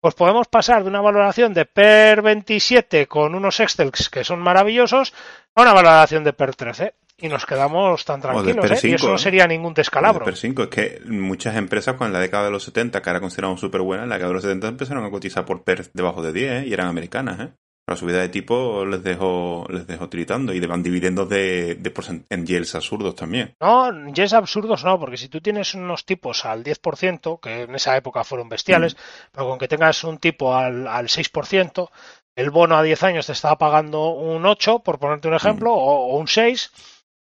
[0.00, 5.12] pues podemos pasar de una valoración de PER 27 con unos Excel que son maravillosos
[5.54, 8.88] a una valoración de PER 13 y nos quedamos tan tranquilos, ¿eh?
[8.88, 10.24] y eso no sería ningún descalabro.
[10.24, 13.60] Per 5, es que muchas empresas con la década de los 70, que ahora consideramos
[13.60, 16.32] súper buena, en la década de los 70 empezaron a cotizar por PER debajo de
[16.32, 16.66] 10 ¿eh?
[16.66, 17.52] y eran americanas, ¿eh?
[17.90, 22.46] La subida de tipo les dejó, les dejó tiritando y van dividendos de, de en
[22.46, 23.56] yields absurdos también.
[23.60, 27.96] No, yields absurdos no, porque si tú tienes unos tipos al 10%, que en esa
[27.96, 28.98] época fueron bestiales, mm.
[29.32, 31.90] pero con que tengas un tipo al, al 6%,
[32.36, 35.78] el bono a 10 años te estaba pagando un 8, por ponerte un ejemplo, mm.
[35.78, 36.70] o, o, un 6,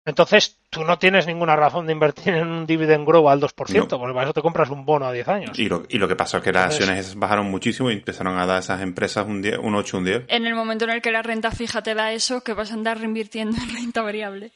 [0.04, 4.14] entonces, tú no tienes ninguna razón de invertir en un dividend grow al 2%, porque
[4.14, 5.58] para eso te compras un bono a 10 años.
[5.58, 8.46] Y lo, y lo que pasó es que las acciones bajaron muchísimo y empezaron a
[8.46, 10.24] dar a esas empresas un, 10, un 8, un 10.
[10.28, 12.74] En el momento en el que la renta fija te da eso, que vas a
[12.74, 14.50] andar reinvirtiendo en renta variable.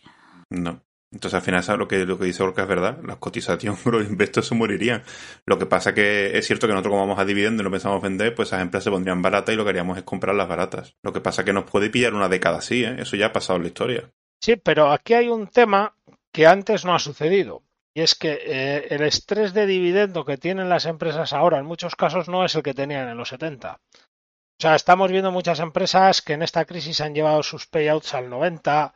[0.51, 0.81] No.
[1.13, 2.99] Entonces, al final, ¿sabes lo que, lo que dice Orca es verdad?
[3.05, 5.03] Las cotizaciones los investos se morirían.
[5.47, 8.03] Lo que pasa que es cierto que nosotros, como vamos a dividendo y lo pensamos
[8.03, 10.97] vender, pues esas empresas se pondrían baratas y lo que haríamos es comprar las baratas.
[11.03, 12.97] Lo que pasa que nos puede pillar una década así, ¿eh?
[12.99, 14.11] Eso ya ha pasado en la historia.
[14.41, 15.95] Sí, pero aquí hay un tema
[16.33, 17.63] que antes no ha sucedido.
[17.95, 21.97] Y es que eh, el estrés de dividendo que tienen las empresas ahora en muchos
[21.97, 23.81] casos no es el que tenían en los 70.
[24.59, 28.29] O sea, estamos viendo muchas empresas que en esta crisis han llevado sus payouts al
[28.29, 28.93] 90,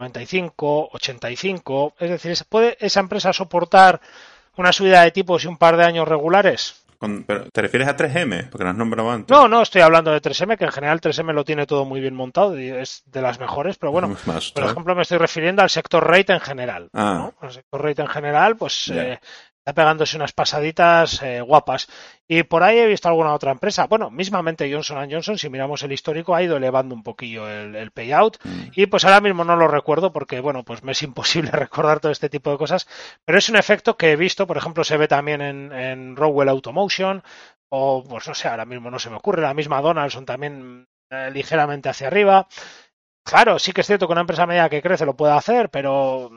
[0.00, 1.94] 95, 85.
[1.98, 4.00] Es decir, ¿puede esa empresa soportar
[4.56, 6.79] una subida de tipos y un par de años regulares?
[7.00, 8.50] ¿Te refieres a 3M?
[8.50, 9.34] Porque no has nombrado antes.
[9.34, 12.14] No, no, estoy hablando de 3M, que en general 3M lo tiene todo muy bien
[12.14, 14.14] montado y es de las mejores, pero bueno,
[14.54, 16.90] por ejemplo, me estoy refiriendo al sector rate en general.
[16.92, 17.30] Ah.
[17.40, 19.18] El sector rate en general, pues eh,
[19.70, 21.88] está pegándose unas pasaditas eh, guapas.
[22.26, 23.86] Y por ahí he visto alguna otra empresa.
[23.86, 28.38] Bueno, mismamente Johnson Johnson, si miramos el histórico, ha ido elevando un poquillo el, payout.
[28.44, 28.62] Mm.
[28.74, 32.12] Y pues ahora mismo no lo recuerdo porque, bueno, pues me es imposible recordar todo
[32.12, 32.88] este tipo de cosas.
[33.24, 36.48] Pero es un efecto que he visto, por ejemplo, se ve también en, en Rowell
[36.48, 37.22] Automotion.
[37.68, 39.42] O, pues no sé, ahora mismo no se me ocurre.
[39.42, 42.48] La misma Donaldson también eh, ligeramente hacia arriba.
[43.24, 46.30] Claro, sí que es cierto que una empresa media que crece lo puede hacer, pero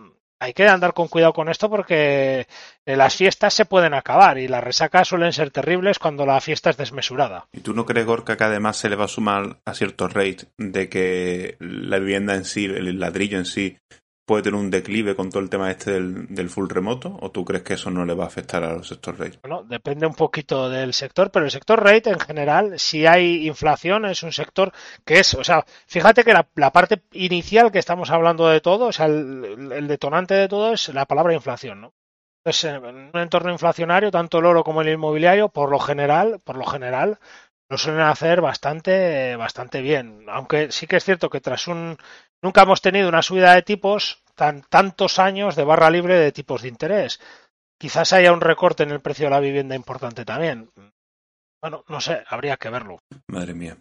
[0.43, 2.47] hay que andar con cuidado con esto porque
[2.85, 6.69] eh, las fiestas se pueden acabar y las resacas suelen ser terribles cuando la fiesta
[6.69, 7.47] es desmesurada.
[7.53, 10.47] ¿Y tú no crees, Gorka, que además se le va a sumar a cierto rate
[10.57, 13.77] de que la vivienda en sí, el ladrillo en sí,
[14.25, 17.63] puede tener un declive con todo el tema este del, full remoto o tú crees
[17.63, 19.39] que eso no le va a afectar a los sector rate?
[19.41, 24.05] Bueno, depende un poquito del sector, pero el sector rate en general, si hay inflación,
[24.05, 24.71] es un sector
[25.05, 28.91] que es, o sea, fíjate que la, parte inicial que estamos hablando de todo, o
[28.91, 31.93] sea, el, detonante de todo es la palabra inflación, ¿no?
[32.45, 36.57] Entonces, en un entorno inflacionario, tanto el oro como el inmobiliario, por lo general, por
[36.57, 37.19] lo general,
[37.69, 40.25] lo suelen hacer bastante, bastante bien.
[40.29, 41.97] Aunque sí que es cierto que tras un
[42.43, 46.61] Nunca hemos tenido una subida de tipos tan tantos años de barra libre de tipos
[46.61, 47.21] de interés.
[47.79, 50.69] Quizás haya un recorte en el precio de la vivienda importante también.
[51.63, 53.01] Bueno, no sé, habría que verlo.
[53.27, 53.77] Madre mía.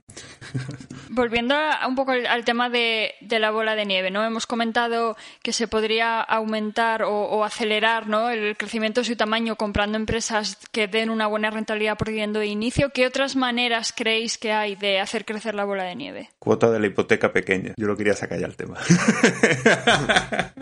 [1.11, 4.25] Volviendo a, un poco al, tema de, la bola de nieve, ¿no?
[4.25, 8.31] Hemos comentado que se podría aumentar o, acelerar ¿no?
[8.31, 12.47] el crecimiento de su tamaño comprando empresas que den una buena rentabilidad por dividendo de
[12.47, 12.91] inicio.
[12.91, 16.31] ¿Qué otras maneras creéis que hay de hacer crecer la bola de nieve?
[16.39, 17.75] Cuota de la hipoteca pequeña.
[17.77, 18.79] Yo lo quería sacar ya el tema.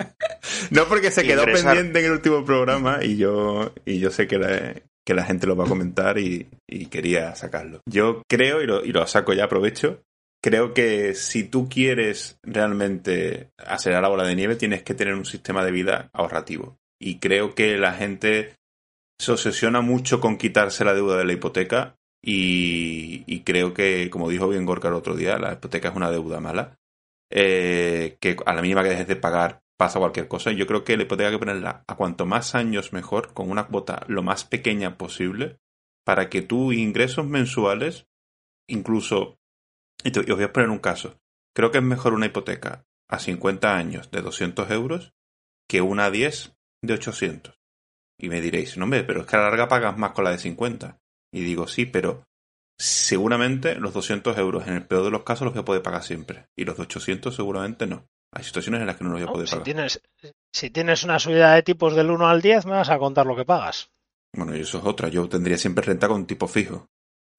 [0.70, 4.38] no porque se quedó pendiente en el último programa y yo, y yo sé que
[4.38, 4.72] la,
[5.10, 6.46] que la gente lo va a comentar y,
[6.88, 7.80] quería sacarlo.
[7.84, 10.04] Yo creo, y lo, saco ya, aprovecho,
[10.40, 15.24] creo que si tú quieres realmente acelerar la bola de nieve, tienes que tener un
[15.24, 16.76] sistema de vida ahorrativo.
[17.00, 18.54] Y creo que la gente
[19.18, 24.46] se obsesiona mucho con quitarse la deuda de la hipoteca y, creo que, como dijo
[24.46, 26.78] bien Gorka el otro día, la hipoteca es una deuda mala.
[27.32, 30.52] Eh, que a la mínima que dejes de pagar pasa cualquier cosa.
[30.52, 34.04] Yo creo que le podría que ponerla a cuanto más años mejor, con una cuota
[34.08, 35.58] lo más pequeña posible,
[36.04, 38.06] para que tus ingresos mensuales,
[38.68, 39.38] incluso,
[40.04, 41.18] y, os voy a poner un caso,
[41.54, 45.14] creo que es mejor una hipoteca a 50 años de 200 euros
[45.66, 47.58] que una a 10 de 800.
[48.18, 50.32] Y me diréis, no, hombre, pero es que a la larga pagas más con la
[50.32, 51.00] de 50.
[51.32, 52.28] Y digo, sí, pero
[52.78, 56.02] seguramente los 200 euros en el peor de los casos los voy a poder pagar
[56.02, 56.48] siempre.
[56.54, 58.09] Y los de 800 seguramente no.
[58.32, 59.64] Hay situaciones en las que no lo voy a poder si pagar.
[59.64, 60.02] Tienes,
[60.52, 63.36] si tienes una subida de tipos del 1 al 10, me vas a contar lo
[63.36, 63.90] que pagas.
[64.32, 65.08] Bueno, y eso es otra.
[65.08, 66.88] Yo tendría siempre renta con tipo fijo.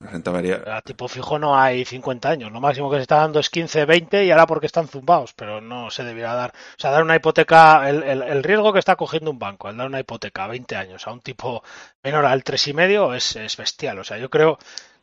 [0.01, 0.31] La renta.
[0.75, 2.51] A tipo fijo no hay 50 años.
[2.51, 5.61] Lo máximo que se está dando es 15, 20 y ahora porque están zumbados, pero
[5.61, 6.49] no se debiera dar.
[6.49, 9.85] O sea, dar una hipoteca, el, el, riesgo que está cogiendo un banco al dar
[9.85, 11.63] una hipoteca a 20 años a un tipo
[12.03, 13.99] menor al 3,5 es, es bestial.
[13.99, 14.57] O sea, yo creo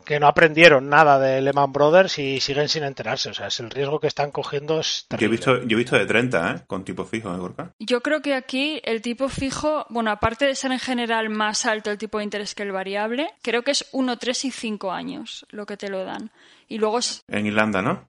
[0.05, 3.31] que no aprendieron nada de Lehman Brothers y siguen sin enterarse.
[3.31, 5.97] O sea, es el riesgo que están cogiendo es Yo he visto, yo he visto
[5.97, 6.63] de 30, ¿eh?
[6.67, 7.73] Con tipo fijo, ¿eh, Gorka?
[7.79, 11.91] Yo creo que aquí el tipo fijo, bueno, aparte de ser en general más alto
[11.91, 15.47] el tipo de interés que el variable, creo que es 1, 3 y 5 años
[15.51, 16.31] lo que te lo dan.
[16.69, 18.09] Y luego En Irlanda, ¿no?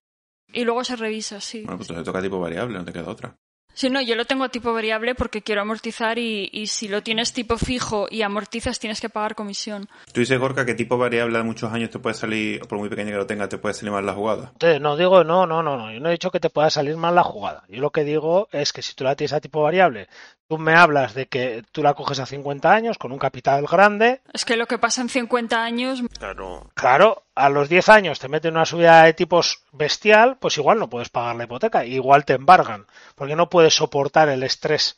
[0.51, 1.61] Y luego se revisa, sí.
[1.61, 3.35] Bueno, pues te toca tipo variable, no te queda otra.
[3.79, 7.01] Sí, no, yo lo tengo a tipo variable porque quiero amortizar y, y, si lo
[7.01, 9.87] tienes tipo fijo y amortizas tienes que pagar comisión.
[10.11, 13.11] Tú dices, Gorka, que tipo variable de muchos años te puede salir, por muy pequeña
[13.11, 14.51] que lo tenga, te puede salir mal la jugada.
[14.81, 15.93] No digo, no, no, no, no.
[15.93, 17.63] Yo no he dicho que te pueda salir mal la jugada.
[17.69, 20.09] Yo lo que digo es que si tú la tienes a tipo variable,
[20.49, 24.21] tú me hablas de que tú la coges a 50 años con un capital grande.
[24.33, 26.01] Es que lo que pasa en 50 años.
[26.17, 26.71] Claro.
[26.73, 30.89] Claro, a los 10 años te meten una subida de tipos bestial, pues igual no
[30.89, 34.97] puedes pagar la hipoteca, igual te embargan, porque no puedes soportar el estrés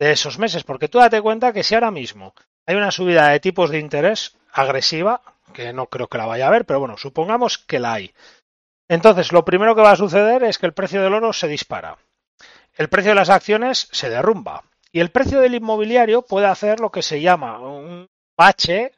[0.00, 2.34] de esos meses, porque tú date cuenta que si ahora mismo
[2.66, 6.48] hay una subida de tipos de interés agresiva, que no creo que la vaya a
[6.48, 8.14] haber, pero bueno, supongamos que la hay.
[8.88, 11.98] Entonces, lo primero que va a suceder es que el precio del oro se dispara,
[12.74, 16.90] el precio de las acciones se derrumba y el precio del inmobiliario puede hacer lo
[16.90, 18.92] que se llama un bache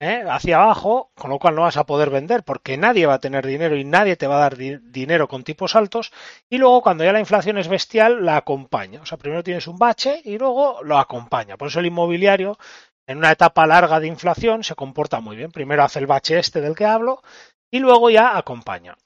[0.00, 0.24] ¿eh?
[0.28, 3.46] hacia abajo, con lo cual no vas a poder vender porque nadie va a tener
[3.46, 6.12] dinero y nadie te va a dar di dinero con tipos altos
[6.48, 9.02] y luego cuando ya la inflación es bestial la acompaña.
[9.02, 11.56] O sea, primero tienes un bache y luego lo acompaña.
[11.56, 12.58] Por eso el inmobiliario
[13.06, 15.52] en una etapa larga de inflación se comporta muy bien.
[15.52, 17.22] Primero hace el bache este del que hablo
[17.70, 18.96] y luego ya acompaña.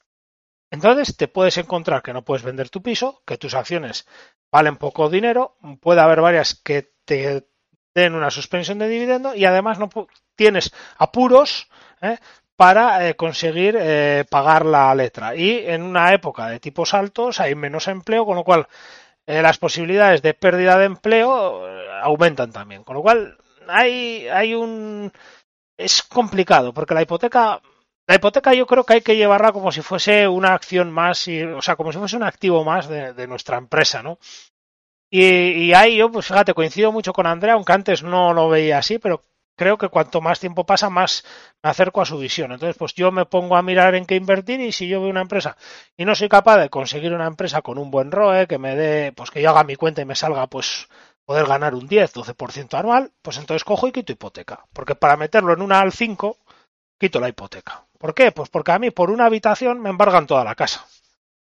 [0.71, 4.07] Entonces te puedes encontrar que no puedes vender tu piso, que tus acciones
[4.51, 7.47] valen poco dinero, puede haber varias que te
[7.95, 9.89] den una suspensión de dividendo y además no
[10.37, 11.69] tienes apuros
[12.01, 12.19] ¿eh?
[12.59, 15.37] para eh, conseguir eh, pagar la letra.
[15.37, 18.67] Y en una época de tipos altos hay menos empleo, con lo cual
[19.27, 21.65] eh, las posibilidades de pérdida de empleo
[22.03, 22.83] aumentan también.
[22.83, 25.13] Con lo cual hay, hay un...
[25.77, 27.61] es complicado porque la hipoteca
[28.09, 31.43] la hipoteca yo creo que hay que llevarla como si fuese una acción más, y,
[31.43, 34.19] o sea, como si fuese un activo más de, nuestra empresa, ¿no?
[35.11, 38.79] Y, y, ahí yo, pues fíjate, coincido mucho con Andrea, aunque antes no lo veía
[38.79, 39.25] así, pero
[39.59, 41.25] creo que cuanto más tiempo pasa, más
[41.63, 42.53] me acerco a su visión.
[42.53, 45.21] Entonces, pues yo me pongo a mirar en qué invertir y si yo veo una
[45.23, 45.57] empresa
[45.97, 49.13] y no soy capaz de conseguir una empresa con un buen ROE, que me dé,
[49.13, 50.89] pues que yo haga mi cuenta y me salga, pues
[51.27, 54.67] poder ganar un 10, 12% anual, pues entonces cojo y quito hipoteca.
[54.73, 56.39] Porque para meterlo en una al 5,
[56.99, 57.88] quito la hipoteca.
[57.99, 58.33] ¿Por qué?
[58.33, 60.87] Pues porque a mí por una habitación me embargan toda la casa.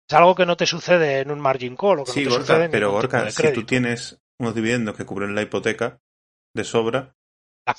[0.07, 1.99] Es algo que no te sucede en un margin call.
[1.99, 4.95] O que sí, no te Gorka, sucede en pero Gorka, si tú tienes unos dividendos
[4.95, 5.99] que cubren la hipoteca
[6.55, 7.13] de sobra,
[7.67, 7.75] La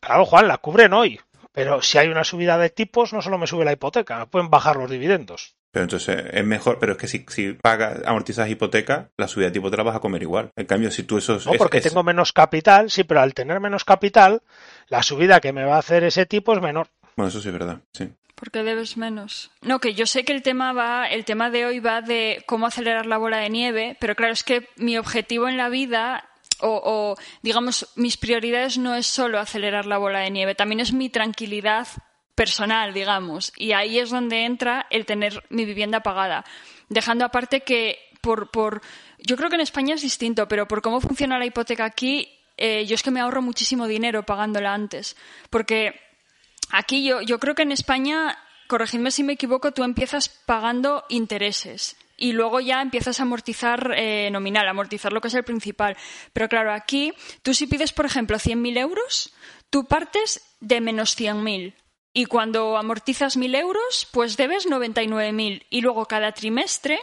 [0.00, 1.20] claro, Juan, la cubren hoy.
[1.52, 4.50] Pero si hay una subida de tipos, no solo me sube la hipoteca, me pueden
[4.50, 5.56] bajar los dividendos.
[5.72, 9.52] pero entonces es mejor, pero es que si, si pagas, amortizas hipoteca, la subida de
[9.52, 10.50] tipo te la vas a comer igual.
[10.56, 13.84] En cambio, si tú eso No, porque tengo menos capital, sí, pero al tener menos
[13.84, 14.42] capital,
[14.88, 16.88] la subida que me va a hacer ese tipo es menor.
[17.26, 18.08] Eso sí verdad, sí.
[18.34, 19.50] Porque debes menos.
[19.60, 22.66] No, que yo sé que el tema va, el tema de hoy va de cómo
[22.66, 26.26] acelerar la bola de nieve, pero claro, es que mi objetivo en la vida
[26.60, 30.92] o, o, digamos mis prioridades no es solo acelerar la bola de nieve, también es
[30.92, 31.88] mi tranquilidad
[32.34, 36.44] personal, digamos, y ahí es donde entra el tener mi vivienda pagada,
[36.88, 38.80] dejando aparte que por, por
[39.18, 42.86] yo creo que en España es distinto, pero por cómo funciona la hipoteca aquí, eh,
[42.86, 45.16] yo es que me ahorro muchísimo dinero pagándola antes,
[45.50, 46.00] porque
[46.70, 51.96] Aquí yo, yo creo que en España, corregidme si me equivoco, tú empiezas pagando intereses
[52.16, 55.96] y luego ya empiezas a amortizar eh, nominal, amortizar lo que es el principal.
[56.32, 59.32] Pero claro, aquí tú si pides, por ejemplo, 100.000 euros,
[59.70, 61.74] tú partes de menos 100.000.
[62.12, 65.66] Y cuando amortizas 1.000 euros, pues debes 99.000.
[65.70, 66.98] Y luego cada trimestre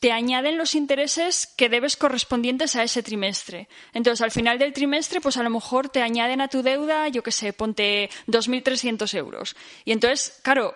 [0.00, 3.68] te añaden los intereses que debes correspondientes a ese trimestre.
[3.92, 7.22] Entonces, al final del trimestre, pues a lo mejor te añaden a tu deuda, yo
[7.22, 9.56] qué sé, ponte 2.300 euros.
[9.84, 10.74] Y entonces, claro,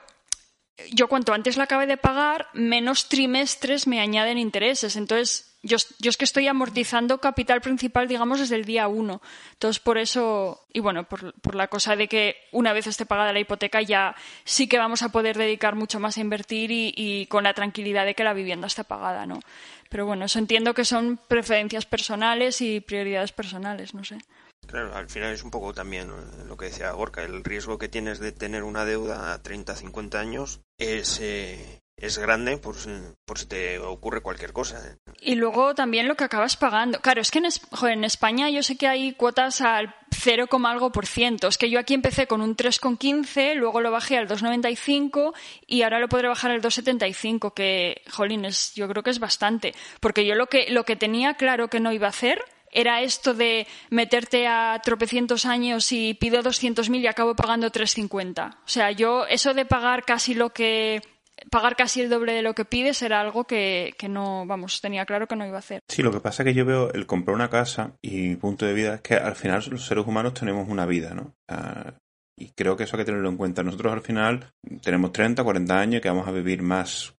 [0.91, 4.97] yo cuanto antes la acabe de pagar, menos trimestres me añaden intereses.
[4.97, 9.23] Entonces, yo, yo, es que estoy amortizando capital principal, digamos, desde el día uno.
[9.53, 13.41] Entonces, por eso, y bueno, por, la cosa de que una vez esté pagada la
[13.41, 17.45] hipoteca, ya sí que vamos a poder dedicar mucho más a invertir y, y con
[17.45, 19.41] la tranquilidad de que la vivienda esté pagada, ¿no?
[19.89, 24.19] Pero bueno, eso entiendo que son preferencias personales y prioridades personales, no sé.
[24.67, 26.09] Claro, al final es un poco también
[26.47, 30.19] lo que decía Gorka, el riesgo que tienes de tener una deuda a 30, 50
[30.19, 32.77] años es, eh, es grande por
[33.25, 34.99] por si te ocurre cualquier cosa.
[35.21, 37.01] Y luego también lo que acabas pagando.
[37.01, 41.07] Claro, es que en, en España yo sé que hay cuotas al 0, algo por
[41.07, 41.49] ciento.
[41.49, 45.33] Es que yo aquí empecé con un 3,15, luego lo bajé al 2,95
[45.67, 49.75] y ahora lo podré bajar al 2,75, que, jolín, es, yo creo que es bastante.
[50.01, 53.35] Porque yo lo que, lo que tenía claro que no iba a hacer era esto
[53.35, 58.59] de meterte a tropecientos años y pido 200.000 y acabo pagando 350.
[58.65, 61.03] O sea, yo eso de pagar casi lo que
[61.51, 65.05] pagar casi el doble de lo que pides era algo que, que, no, vamos, tenía
[65.05, 65.81] claro que no iba a hacer.
[65.89, 68.65] Sí, lo que pasa es que yo veo el comprar una casa y mi punto
[68.65, 71.35] de vida es que al final los seres humanos tenemos una vida, ¿no?
[71.51, 71.91] Uh,
[72.39, 73.63] y creo que eso hay que tenerlo en cuenta.
[73.63, 74.53] Nosotros al final
[74.83, 77.15] tenemos 30, 40 años que vamos a vivir más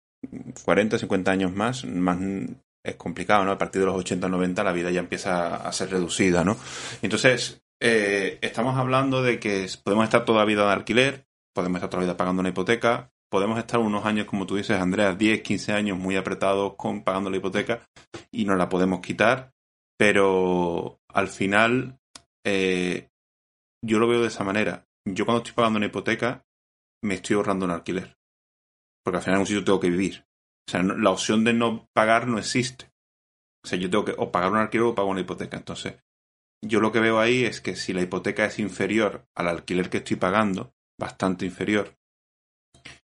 [0.66, 2.18] 40, 50 años más, más
[2.84, 3.52] es complicado, ¿no?
[3.52, 6.58] A partir de los 80 90 la vida ya empieza a ser reducida, ¿no?
[7.02, 11.90] Entonces, eh, estamos hablando de que podemos estar toda la vida de alquiler, podemos estar
[11.90, 15.42] toda la vida pagando una hipoteca, podemos estar unos años, como tú dices, Andrea, 10,
[15.42, 17.82] 15 años muy apretados con pagando la hipoteca
[18.32, 19.54] y no la podemos quitar,
[19.98, 22.00] pero al final
[22.46, 23.10] eh,
[23.84, 24.86] yo lo veo de esa manera.
[25.06, 26.46] Yo cuando estoy pagando una hipoteca
[27.04, 28.18] me estoy ahorrando un alquiler,
[29.04, 30.26] porque al final en un sitio tengo que vivir.
[30.68, 32.92] O sea, la opción de no pagar no existe.
[33.64, 35.58] O sea, yo tengo que o pagar un alquiler o pagar una hipoteca.
[35.58, 35.96] Entonces,
[36.62, 39.98] yo lo que veo ahí es que si la hipoteca es inferior al alquiler que
[39.98, 41.98] estoy pagando, bastante inferior,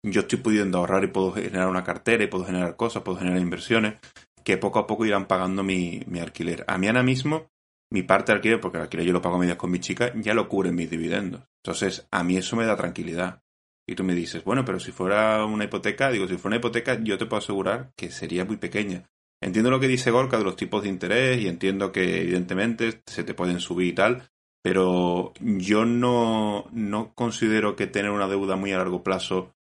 [0.03, 3.41] yo estoy pudiendo ahorrar y puedo generar una cartera y puedo generar cosas, puedo generar
[3.41, 3.97] inversiones
[4.45, 6.65] que poco a poco irán pagando mi, mi alquiler.
[6.69, 7.51] A mí ahora mismo,
[7.91, 10.13] mi parte de alquiler, porque el alquiler yo lo pago a medias con mi chica,
[10.15, 11.43] ya lo cubren mis dividendos.
[11.65, 13.43] Entonces, a mí eso me da tranquilidad.
[13.89, 16.99] Y tú me dices, bueno, pero si fuera una hipoteca, digo, si fuera una hipoteca,
[17.03, 19.09] yo te puedo asegurar que sería muy pequeña.
[19.41, 23.23] Entiendo lo que dice Gorka de los tipos de interés y entiendo que evidentemente se
[23.23, 24.31] te pueden subir y tal,
[24.63, 29.55] pero yo no, no considero que tener una deuda muy a largo plazo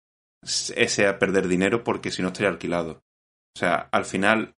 [0.43, 3.03] sea perder dinero porque si no estaría alquilado.
[3.55, 4.55] O sea, al final,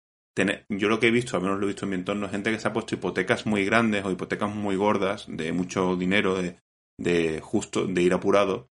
[0.69, 2.59] yo lo que he visto, al menos lo he visto en mi entorno, gente que
[2.59, 6.61] se ha puesto hipotecas muy grandes o hipotecas muy gordas, de mucho dinero, de,
[6.99, 8.69] de justo, de ir apurado,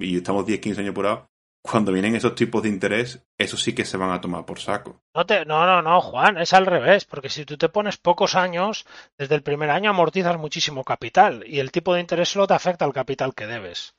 [0.00, 1.28] y estamos 10, 15 años apurados,
[1.62, 5.02] cuando vienen esos tipos de interés, eso sí que se van a tomar por saco.
[5.14, 8.34] No, te, no, no, no, Juan, es al revés, porque si tú te pones pocos
[8.36, 8.86] años,
[9.18, 12.84] desde el primer año amortizas muchísimo capital y el tipo de interés solo te afecta
[12.84, 13.94] al capital que debes,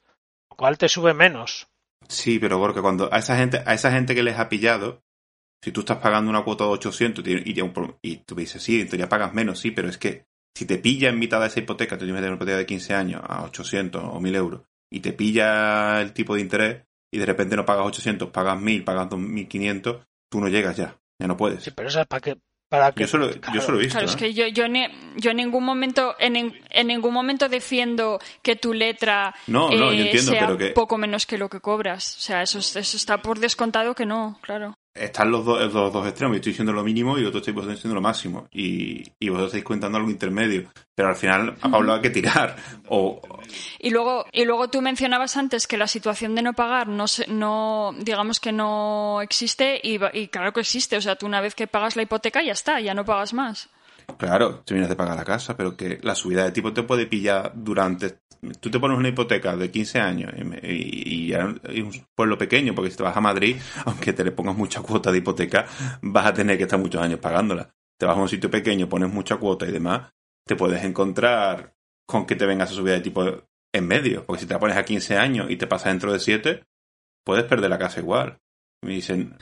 [0.50, 1.68] lo cual te sube menos.
[2.08, 5.04] Sí, pero porque cuando a esa gente, a esa gente que les ha pillado,
[5.62, 7.62] si tú estás pagando una cuota de 800 y,
[8.02, 10.26] y tú dices, sí, en teoría pagas menos, sí, pero es que
[10.56, 13.22] si te pilla en mitad de esa hipoteca, tú tienes una hipoteca de 15 años
[13.28, 14.62] a 800 o 1000 euros,
[14.92, 18.84] y te pilla el tipo de interés, y de repente no pagas 800, pagas 1000,
[18.84, 19.98] pagas 2500,
[20.30, 21.64] tú no llegas ya, ya no puedes.
[21.64, 22.38] Sí, pero eso es para que
[22.70, 23.98] para que, yo, solo, yo solo he visto.
[23.98, 24.66] Claro, es que yo, yo,
[25.18, 26.36] yo en ningún momento en,
[26.70, 30.70] en, ningún momento defiendo que tu letra no, no, yo eh, entiendo, sea pero que...
[30.70, 32.18] poco menos que lo que cobras.
[32.18, 36.08] O sea, eso, eso está por descontado que no, claro están los dos, los dos
[36.08, 36.36] extremos.
[36.36, 38.48] Yo estoy diciendo lo mínimo y otro estoy diciendo lo máximo.
[38.52, 40.70] Y, y vosotros estáis contando algo intermedio.
[40.96, 42.56] Pero al final a Pablo hay que tirar.
[42.90, 43.22] O...
[43.80, 47.96] Y luego, y luego tú mencionabas antes que la situación de no pagar no, no
[47.98, 50.98] digamos que no existe y, y claro que existe.
[50.98, 53.70] O sea, tú una vez que pagas la hipoteca ya está, ya no pagas más.
[54.18, 57.54] Claro, terminas de pagar la casa, pero que la subida de tipo te puede pillar
[57.56, 58.20] durante
[58.60, 60.34] tú te pones una hipoteca de 15 años
[60.64, 64.32] y, y, es un pueblo pequeño, porque si te vas a Madrid, aunque te le
[64.32, 65.66] pongas mucha cuota de hipoteca,
[66.02, 67.70] vas a tener que estar muchos años pagándola.
[67.98, 70.12] Te vas a un sitio pequeño, pones mucha cuota y demás,
[70.48, 71.76] te puedes encontrar
[72.08, 73.24] con que te vengas a subida de tipo
[73.74, 76.20] en medio, porque si te la pones a 15 años y te pasa dentro de
[76.20, 76.64] 7,
[77.26, 78.40] puedes perder la casa igual.
[78.82, 79.36] Me dicen.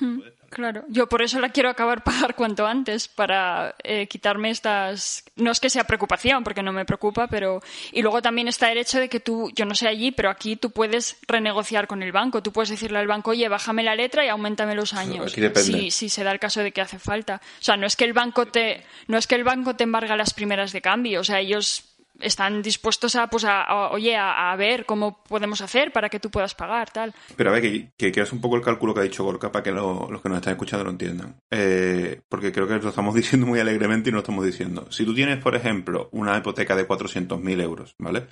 [0.50, 5.24] Claro, yo por eso la quiero acabar pagar cuanto antes para eh, quitarme estas.
[5.36, 7.62] No es que sea preocupación, porque no me preocupa, pero.
[7.92, 10.56] Y luego también está el hecho de que tú, yo no sé allí, pero aquí
[10.56, 12.42] tú puedes renegociar con el banco.
[12.42, 15.32] Tú puedes decirle al banco, oye, bájame la letra y aumentame los años.
[15.32, 15.72] Aquí depende.
[15.72, 17.42] Si, si se da el caso de que hace falta.
[17.60, 20.16] O sea, no es que el banco te, no es que el banco te embarga
[20.16, 21.22] las primeras de cambio.
[21.22, 21.84] O sea, ellos
[22.20, 26.56] están dispuestos a, pues, a, oye, a, ver cómo podemos hacer para que tú puedas
[26.56, 27.14] pagar, tal.
[27.36, 29.72] Pero a ver, que, que, un poco el cálculo que ha dicho Gorka para que
[29.72, 31.36] los que nos están escuchando lo entiendan.
[31.52, 34.92] Eh, porque creo que lo estamos diciendo muy alegremente y no lo estamos diciendo.
[34.92, 38.28] Si tú tienes, por ejemplo, una hipoteca de 400.000 euros, ¿vale?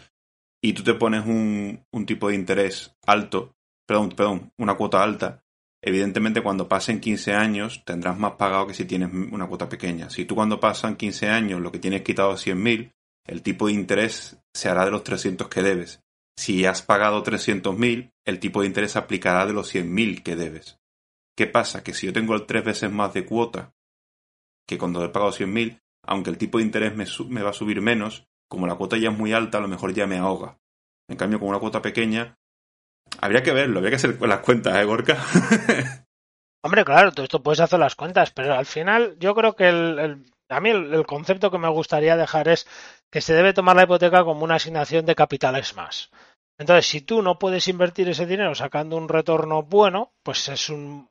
[0.61, 3.55] Y tú te pones un, un tipo de interés alto,
[3.85, 5.43] perdón, perdón, una cuota alta,
[5.85, 10.09] evidentemente cuando pasen 15 años tendrás más pagado que si tienes una cuota pequeña.
[10.09, 12.91] Si tú cuando pasan 15 años lo que tienes quitado es 100.000,
[13.25, 16.03] el tipo de interés se hará de los 300 que debes.
[16.37, 20.79] Si has pagado 300.000, el tipo de interés aplicará de los 100.000 que debes.
[21.35, 21.83] ¿Qué pasa?
[21.83, 23.73] Que si yo tengo el tres veces más de cuota
[24.67, 27.81] que cuando he pagado 100.000, aunque el tipo de interés me, me, va a subir
[27.81, 30.57] menos, como la cuota ya es muy alta, a lo mejor ya me ahoga.
[31.07, 32.37] En cambio, con una cuota pequeña,
[33.19, 35.17] habría que verlo, habría que hacer las cuentas, ¿eh, Gorka?
[36.63, 40.25] Hombre, claro, tú esto puedes hacer las cuentas, pero al final yo creo que el,
[40.49, 42.67] a mí el, concepto que me gustaría dejar es
[43.11, 46.09] que se debe tomar la hipoteca como una asignación de capitales más.
[46.57, 51.09] Entonces, si tú no puedes invertir ese dinero sacando un retorno bueno, pues es un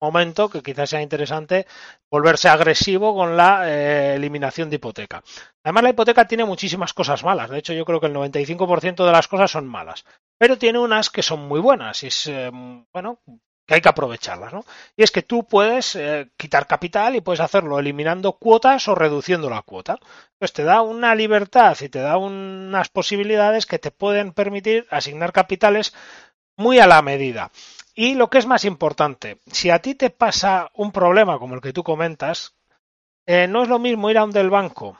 [0.00, 1.66] momento que quizás sea interesante
[2.10, 5.22] volverse agresivo con la eh, eliminación de hipoteca.
[5.62, 7.50] Además, la hipoteca tiene muchísimas cosas malas.
[7.50, 10.04] De hecho, yo creo que el 95% de las cosas son malas.
[10.38, 12.02] Pero tiene unas que son muy buenas.
[12.02, 12.50] Y es, eh,
[12.92, 13.20] bueno,
[13.70, 14.64] que hay que aprovecharlas, ¿no?
[14.96, 19.48] Y es que tú puedes eh, quitar capital y puedes hacerlo eliminando cuotas o reduciendo
[19.48, 20.00] la cuota.
[20.40, 25.30] Pues te da una libertad y te da unas posibilidades que te pueden permitir asignar
[25.32, 25.94] capitales
[26.56, 27.52] muy a la medida.
[27.94, 31.60] Y lo que es más importante, si a ti te pasa un problema como el
[31.60, 32.56] que tú comentas,
[33.26, 34.98] Eh, no es lo mismo ir a un del banco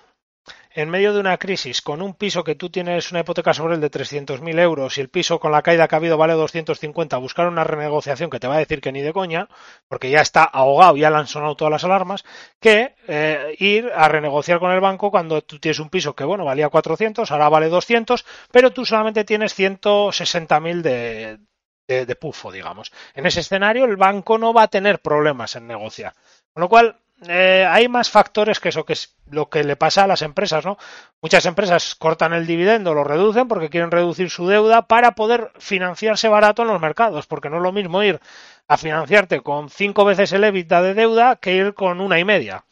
[0.72, 3.80] en medio de una crisis con un piso que tú tienes una hipoteca sobre él
[3.80, 7.48] de 300.000 euros y el piso con la caída que ha habido vale 250, buscar
[7.48, 9.48] una renegociación que te va a decir que ni de coña,
[9.88, 12.24] porque ya está ahogado, ya han sonado todas las alarmas,
[12.60, 16.44] que eh, ir a renegociar con el banco cuando tú tienes un piso que, bueno,
[16.44, 21.38] valía 400, ahora vale 200, pero tú solamente tienes 160.000 de,
[21.88, 22.92] de, de pufo, digamos.
[23.14, 26.14] En ese escenario el banco no va a tener problemas en negociar.
[26.52, 26.96] Con lo cual,
[27.28, 30.64] eh, hay más factores que eso, que es lo que le pasa a las empresas,
[30.64, 30.78] ¿no?
[31.20, 36.28] Muchas empresas cortan el dividendo, lo reducen porque quieren reducir su deuda para poder financiarse
[36.28, 38.20] barato en los mercados, porque no es lo mismo ir
[38.68, 42.64] a financiarte con cinco veces el EBITDA de deuda que ir con una y media.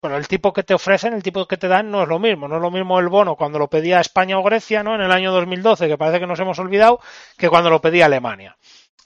[0.00, 2.46] Bueno, el tipo que te ofrecen, el tipo que te dan no es lo mismo.
[2.46, 4.94] No es lo mismo el bono cuando lo pedía España o Grecia, ¿no?
[4.94, 7.00] En el año 2012, que parece que nos hemos olvidado,
[7.36, 8.56] que cuando lo pedía Alemania.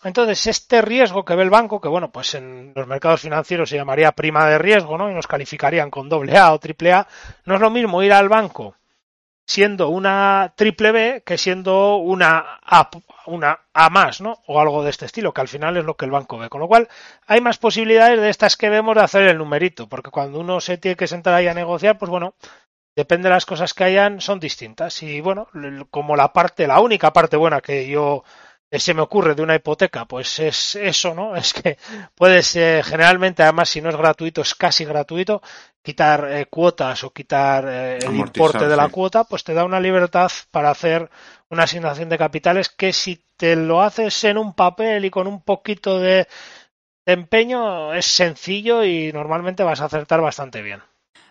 [0.05, 3.76] Entonces, este riesgo que ve el banco, que bueno, pues en los mercados financieros se
[3.76, 5.11] llamaría prima de riesgo, ¿no?
[5.11, 7.07] Y nos calificarían con doble A o triple A,
[7.44, 8.76] no es lo mismo ir al banco
[9.46, 12.88] siendo una triple B que siendo una A,
[13.26, 14.38] una A más, ¿no?
[14.46, 16.48] O algo de este estilo, que al final es lo que el banco ve.
[16.48, 16.88] Con lo cual,
[17.26, 20.78] hay más posibilidades de estas que vemos de hacer el numerito, porque cuando uno se
[20.78, 22.34] tiene que sentar ahí a negociar, pues bueno,
[22.96, 25.03] depende de las cosas que hayan, son distintas.
[25.03, 25.48] Y bueno,
[25.90, 28.24] como la parte, la única parte buena que yo
[28.78, 31.36] se me ocurre de una hipoteca, pues es eso, ¿no?
[31.42, 31.76] Es que
[32.14, 35.42] puedes eh, generalmente, además, si no es gratuito, es casi gratuito,
[35.82, 38.92] quitar eh, cuotas o quitar eh, el importe de la sí.
[38.92, 41.10] cuota, pues te da una libertad para hacer
[41.50, 45.42] una asignación de capitales que si te lo haces en un papel y con un
[45.42, 46.26] poquito de,
[47.04, 50.82] de empeño es sencillo y normalmente vas a acertar bastante bien.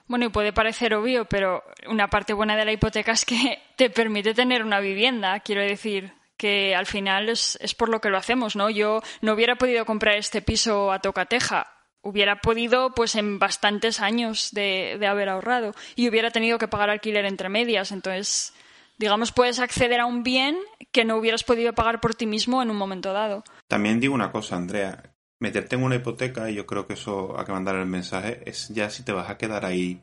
[0.07, 3.89] Bueno, y puede parecer obvio, pero una parte buena de la hipoteca es que te
[3.89, 8.17] permite tener una vivienda, quiero decir, que al final es, es, por lo que lo
[8.17, 8.71] hacemos, ¿no?
[8.71, 11.67] Yo no hubiera podido comprar este piso a tocateja.
[12.01, 15.75] Hubiera podido, pues, en bastantes años de, de haber ahorrado.
[15.95, 17.91] Y hubiera tenido que pagar alquiler entre medias.
[17.91, 18.55] Entonces,
[18.97, 20.57] digamos, puedes acceder a un bien
[20.91, 23.43] que no hubieras podido pagar por ti mismo en un momento dado.
[23.67, 25.13] También digo una cosa, Andrea.
[25.39, 28.69] Meterte en una hipoteca, y yo creo que eso hay que mandar el mensaje, es
[28.69, 30.01] ya si te vas a quedar ahí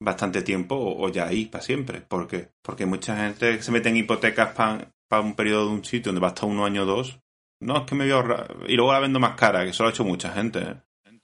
[0.00, 2.00] bastante tiempo o, ya ahí para siempre.
[2.00, 2.48] ¿Por qué?
[2.62, 6.20] Porque mucha gente se mete en hipotecas para para un periodo de un sitio donde
[6.20, 7.20] va hasta un año o dos,
[7.60, 8.56] no, es que me voy a ahorrar.
[8.66, 10.58] Y luego la vendo más cara, que eso lo ha hecho mucha gente.
[10.58, 10.74] ¿eh?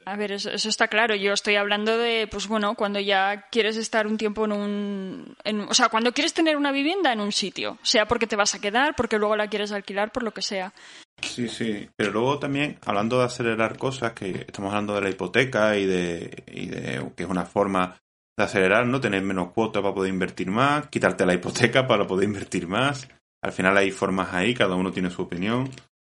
[0.06, 1.14] A ver, eso, eso, está claro.
[1.14, 5.60] Yo estoy hablando de, pues bueno, cuando ya quieres estar un tiempo en un, en,
[5.60, 8.60] o sea, cuando quieres tener una vivienda en un sitio, sea porque te vas a
[8.60, 10.72] quedar, porque luego la quieres alquilar, por lo que sea.
[11.20, 11.88] Sí, sí.
[11.96, 16.44] Pero luego también, hablando de acelerar cosas, que estamos hablando de la hipoteca y de,
[16.46, 17.98] y de que es una forma
[18.38, 19.00] de acelerar, ¿no?
[19.00, 23.06] Tener menos cuota para poder invertir más, quitarte la hipoteca para poder invertir más.
[23.42, 25.70] Al final hay formas ahí, cada uno tiene su opinión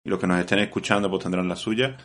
[0.05, 1.97] y los que nos estén escuchando pues tendrán la suya.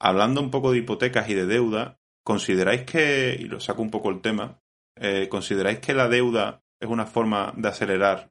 [0.00, 4.10] Hablando un poco de hipotecas y de deuda, ¿consideráis que, y lo saco un poco
[4.10, 4.58] el tema,
[4.96, 8.30] eh, ¿consideráis que la deuda es una forma de acelerar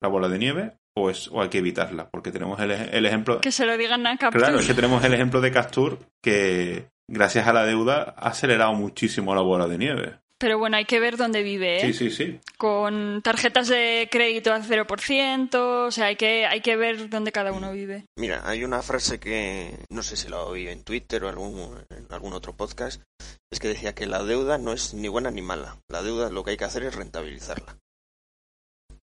[0.00, 2.08] la bola de nieve o, es, o hay que evitarla?
[2.08, 3.40] Porque tenemos el, el ejemplo...
[3.40, 4.40] Que se lo digan a Captur.
[4.40, 8.72] Claro, es que tenemos el ejemplo de Castur que gracias a la deuda ha acelerado
[8.74, 10.20] muchísimo la bola de nieve.
[10.40, 11.78] Pero bueno, hay que ver dónde vive.
[11.78, 11.92] ¿eh?
[11.92, 12.40] Sí, sí, sí.
[12.56, 15.54] Con tarjetas de crédito al 0%,
[15.86, 18.06] o sea, hay que, hay que ver dónde cada uno vive.
[18.16, 22.06] Mira, hay una frase que no sé si la oí en Twitter o algún, en
[22.10, 23.02] algún otro podcast,
[23.50, 25.80] es que decía que la deuda no es ni buena ni mala.
[25.88, 27.76] La deuda lo que hay que hacer es rentabilizarla.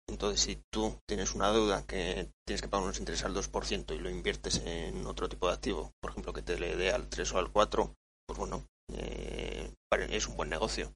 [0.09, 3.99] Entonces, si tú tienes una deuda que tienes que pagar unos intereses al 2% y
[3.99, 7.33] lo inviertes en otro tipo de activo, por ejemplo, que te le dé al 3
[7.33, 7.95] o al 4,
[8.27, 9.73] pues bueno, eh,
[10.11, 10.93] es un buen negocio.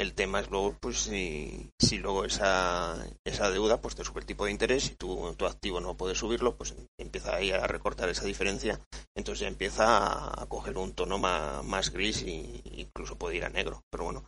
[0.00, 4.26] El tema es luego, pues si, si luego esa, esa deuda pues te sube el
[4.26, 8.08] tipo de interés y tu, tu activo no puede subirlo, pues empieza ahí a recortar
[8.08, 8.80] esa diferencia,
[9.14, 13.50] entonces ya empieza a coger un tono más, más gris e incluso puede ir a
[13.50, 13.82] negro.
[13.90, 14.24] Pero bueno,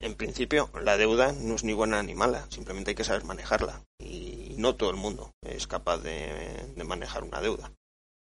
[0.00, 3.84] en principio la deuda no es ni buena ni mala, simplemente hay que saber manejarla
[4.00, 7.70] y no todo el mundo es capaz de, de manejar una deuda.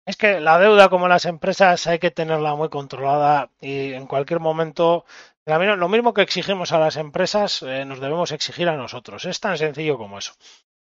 [0.10, 4.40] Es que la deuda, como las empresas, hay que tenerla muy controlada y en cualquier
[4.40, 5.06] momento
[5.46, 9.26] lo mismo que exigimos a las empresas, eh, nos debemos exigir a nosotros.
[9.26, 10.34] Es tan sencillo como eso.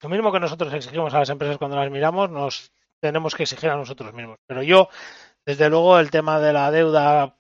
[0.02, 3.72] Lo mismo que nosotros exigimos a las empresas cuando las miramos, nos tenemos que exigir
[3.72, 4.38] a nosotros mismos.
[4.46, 4.90] Pero yo,
[5.44, 7.36] desde luego, el tema de la deuda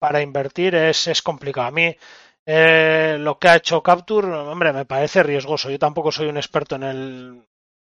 [0.00, 1.68] para invertir es, es complicado.
[1.68, 1.96] A mí,
[2.46, 5.70] eh, lo que ha hecho Capture, hombre, me parece riesgoso.
[5.70, 7.46] Yo tampoco soy un experto en, el,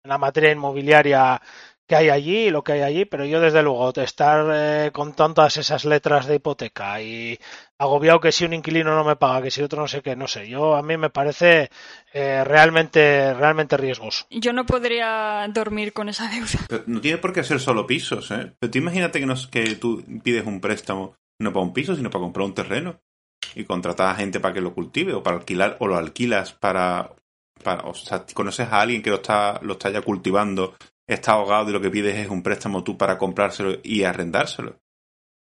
[0.03, 1.41] en la materia inmobiliaria
[1.89, 5.15] que hay allí y lo que hay allí, pero yo desde luego estar eh, con
[5.15, 7.39] tantas esas letras de hipoteca y
[7.79, 10.29] agobiado que si un inquilino no me paga, que si otro no sé qué, no
[10.29, 11.71] sé, yo a mí me parece
[12.13, 14.27] eh, realmente realmente riesgoso.
[14.29, 16.67] Yo no podría dormir con esa deuda.
[16.69, 18.53] Pero no tiene por qué ser solo pisos, ¿eh?
[18.59, 22.11] Pero tú imagínate que, nos, que tú pides un préstamo no para un piso, sino
[22.11, 23.01] para comprar un terreno.
[23.55, 27.13] y contratas a gente para que lo cultive o para alquilar o lo alquilas para,
[27.65, 30.75] para o sea, conoces a alguien que lo está, lo está ya cultivando,
[31.09, 34.79] está ahogado y lo que pides es un préstamo tú para comprárselo y arrendárselo.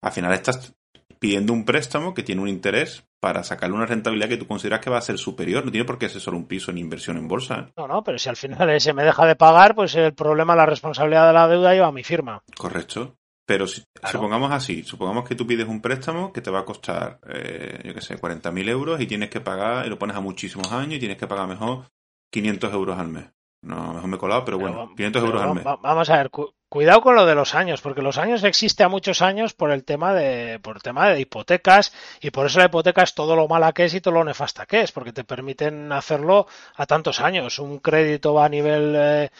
[0.01, 0.73] Al final estás
[1.19, 4.89] pidiendo un préstamo que tiene un interés para sacarle una rentabilidad que tú consideras que
[4.89, 5.65] va a ser superior.
[5.65, 7.69] No tiene por qué ser solo un piso en inversión en bolsa.
[7.75, 10.65] No, no, pero si al final ese me deja de pagar, pues el problema, la
[10.65, 12.41] responsabilidad de la deuda lleva a mi firma.
[12.55, 13.15] Correcto.
[13.45, 17.19] Pero si, supongamos así, supongamos que tú pides un préstamo que te va a costar,
[17.29, 20.69] eh, yo qué sé, 40.000 euros y tienes que pagar, y lo pones a muchísimos
[20.73, 21.85] años y tienes que pagar mejor
[22.29, 23.25] 500 euros al mes.
[23.61, 25.63] No, mejor me he colado, pero bueno, 500 euros al mes.
[25.63, 26.29] Vamos a ver,
[26.69, 29.83] cuidado con lo de los años, porque los años existe a muchos años por el
[29.83, 31.91] tema de, por el tema de hipotecas
[32.21, 34.65] y por eso la hipoteca es todo lo mala que es y todo lo nefasta
[34.65, 37.57] que es, porque te permiten hacerlo a tantos años.
[37.57, 39.31] Un crédito va a nivel eh,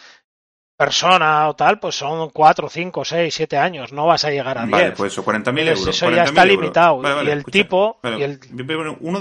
[0.78, 4.60] persona o tal, pues son 4, 5, 6, 7 años, no vas a llegar a
[4.60, 4.70] 10.
[4.70, 5.86] Vale, pues eso, 40.000 euros.
[5.88, 7.02] Eso ya está limitado.
[7.24, 7.98] y el tipo...
[8.04, 8.38] y el...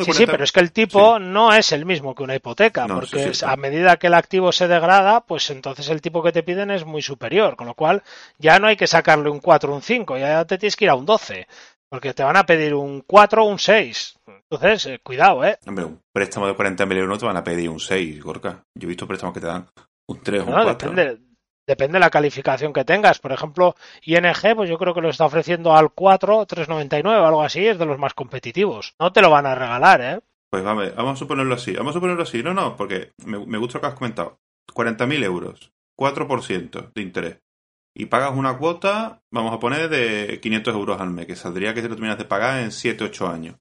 [0.06, 3.32] sí, sí, pero es que el tipo no es el mismo que una hipoteca, porque
[3.44, 6.86] a medida que el activo se degrada, pues entonces el tipo que te piden es
[6.86, 8.04] muy superior, con lo cual
[8.38, 10.96] ya no hay que sacarle un 4 un 5, ya te tienes que ir a
[10.96, 11.48] un 12.
[11.90, 14.20] Porque te van a pedir un 4 o un 6.
[14.28, 15.58] Entonces, eh, cuidado, ¿eh?
[15.66, 18.62] Hombre, un préstamo de 40.000 euros no te van a pedir un 6, Gorka.
[18.76, 19.66] Yo he visto préstamos que te dan
[20.08, 20.90] un 3 o un 4.
[20.90, 21.27] Depende,
[21.68, 23.20] Depende de la calificación que tengas.
[23.20, 27.44] Por ejemplo, ING, pues yo creo que lo está ofreciendo al 4, 3,99 o algo
[27.44, 28.96] así, es de los más competitivos.
[29.00, 30.20] No te lo van a regalar, ¿eh?
[30.50, 31.74] Pues vamos, vamos a suponerlo así.
[31.74, 32.42] Vamos a suponerlo así.
[32.42, 34.40] No, no, porque me, me gusta lo que has comentado.
[34.74, 37.40] 40.000 euros, 4% de interés.
[37.94, 41.82] Y pagas una cuota, vamos a poner de 500 euros al mes, que saldría que
[41.82, 43.56] te lo terminas de pagar en 7, 8 años.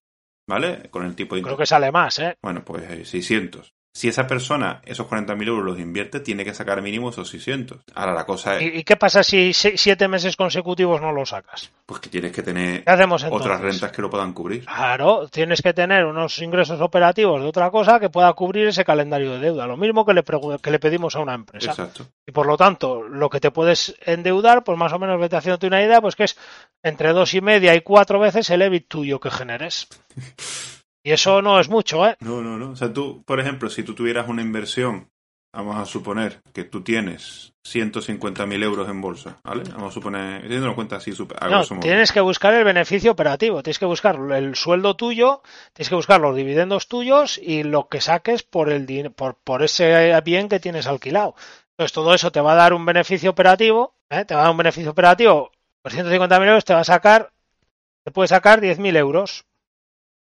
[0.48, 0.90] ¿Vale?
[0.90, 2.36] Con el tipo de Creo que sale más, ¿eh?
[2.40, 3.74] Bueno, pues 600.
[3.97, 7.78] Si esa persona esos 40.000 euros los invierte, tiene que sacar mínimo esos 600.
[7.94, 8.74] Ahora la cosa es...
[8.74, 11.72] ¿Y, qué pasa si siete meses consecutivos no lo sacas?
[11.86, 12.84] Pues que tienes que tener
[13.30, 14.66] otras rentas que lo puedan cubrir.
[14.66, 19.32] Claro, tienes que tener unos ingresos operativos de otra cosa que pueda cubrir ese calendario
[19.32, 19.66] de deuda.
[19.66, 21.70] Lo mismo que le, que le pedimos a una empresa.
[21.70, 22.07] Exacto.
[22.26, 25.68] Y por lo tanto, lo que te puedes endeudar, pues más o menos vete haciéndote
[25.68, 26.36] una idea, pues que es
[26.82, 29.88] entre dos y media y cuatro veces el EBIT tuyo que generes.
[31.07, 32.16] Y eso no es mucho, ¿eh?
[32.18, 32.70] No, no, no.
[32.70, 35.09] O sea, tú, por ejemplo, si tú tuvieras una inversión,
[35.52, 39.62] vamos a suponer que tú tienes 150.000 euros en bolsa, ¿vale?
[39.70, 41.12] Vamos a suponer, teniendo en cuenta así,
[41.48, 45.42] no, tienes que buscar el beneficio operativo, tienes que buscar el sueldo tuyo,
[45.74, 50.20] tienes que buscar los dividendos tuyos y lo que saques por el por, por ese
[50.22, 51.36] bien que tienes alquilado.
[51.70, 54.24] Entonces todo eso te va a dar un beneficio operativo, ¿eh?
[54.24, 55.52] te va a dar un beneficio operativo
[55.82, 57.30] por 150.000 euros, te va a sacar,
[58.02, 59.46] te puede sacar 10.000 euros.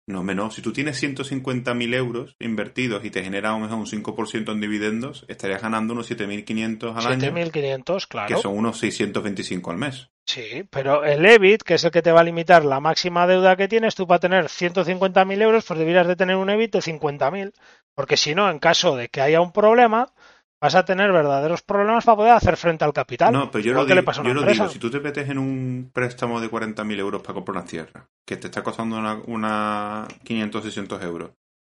[0.07, 0.55] No, menos.
[0.55, 5.61] Si tú tienes 150.000 euros invertidos y te genera un, un 5% en dividendos, estarías
[5.61, 7.35] ganando unos 7.500 al año.
[7.35, 8.37] 7.500, claro.
[8.37, 10.09] Que son unos 625 al mes.
[10.25, 13.57] Sí, pero el EBIT, que es el que te va a limitar la máxima deuda
[13.57, 17.53] que tienes, tú para tener 150.000 euros, pues deberías de tener un EBIT de 50.000.
[17.95, 20.13] Porque si no, en caso de que haya un problema,
[20.61, 23.33] vas a tener verdaderos problemas para poder hacer frente al capital.
[23.33, 26.41] No, pero yo lo, digo, yo lo digo, si tú te metes en un préstamo
[26.41, 31.03] de 40.000 euros para comprar una tierra, que te está costando una, una 500, 600
[31.03, 31.31] euros,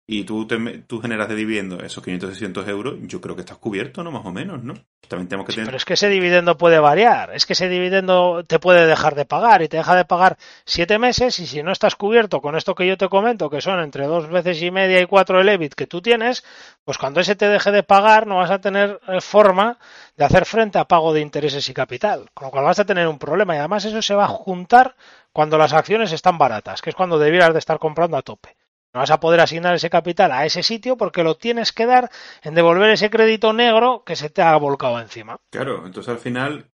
[0.10, 3.58] y tú, te, tú generas de dividendo esos 500, 600 euros, yo creo que estás
[3.58, 4.12] cubierto, ¿no?
[4.12, 4.74] Más o menos, ¿no?
[5.10, 5.66] También tenemos que tener...
[5.66, 9.26] Pero es que ese dividendo puede variar, es que ese dividendo te puede dejar de
[9.26, 12.74] pagar y te deja de pagar siete meses y si no estás cubierto con esto
[12.74, 15.74] que yo te comento, que son entre dos veces y media y cuatro el EBIT
[15.74, 16.46] que tú tienes,
[16.86, 19.78] pues cuando ese te deje de pagar no vas a tener eh, forma
[20.16, 23.10] de hacer frente a pago de intereses y capital, con lo cual vas a tener
[23.10, 24.96] un problema y además eso se va a juntar
[25.34, 28.57] cuando las acciones están baratas, que es cuando debieras de estar comprando a tope.
[28.98, 32.10] No vas a poder asignar ese capital a ese sitio porque lo tienes que dar
[32.42, 35.38] en devolver ese crédito negro que se te ha volcado encima.
[35.52, 36.72] Claro, entonces al final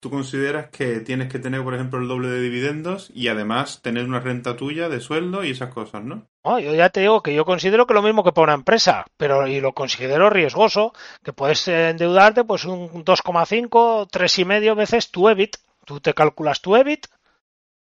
[0.00, 4.04] tú consideras que tienes que tener, por ejemplo, el doble de dividendos y además tener
[4.04, 6.26] una renta tuya de sueldo y esas cosas, ¿no?
[6.44, 9.06] No, yo ya te digo que yo considero que lo mismo que para una empresa,
[9.16, 10.92] pero y lo considero riesgoso,
[11.22, 15.56] que puedes endeudarte pues un 2,5, 3,5 veces tu EBIT.
[15.84, 17.06] Tú te calculas tu EBIT,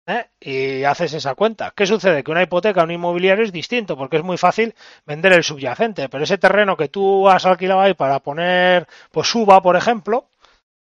[0.07, 0.25] ¿eh?
[0.39, 1.73] y haces esa cuenta.
[1.75, 2.23] ¿Qué sucede?
[2.23, 4.75] Que una hipoteca, un inmobiliario es distinto porque es muy fácil
[5.05, 9.61] vender el subyacente, pero ese terreno que tú has alquilado ahí para poner pues suba,
[9.61, 10.29] por ejemplo,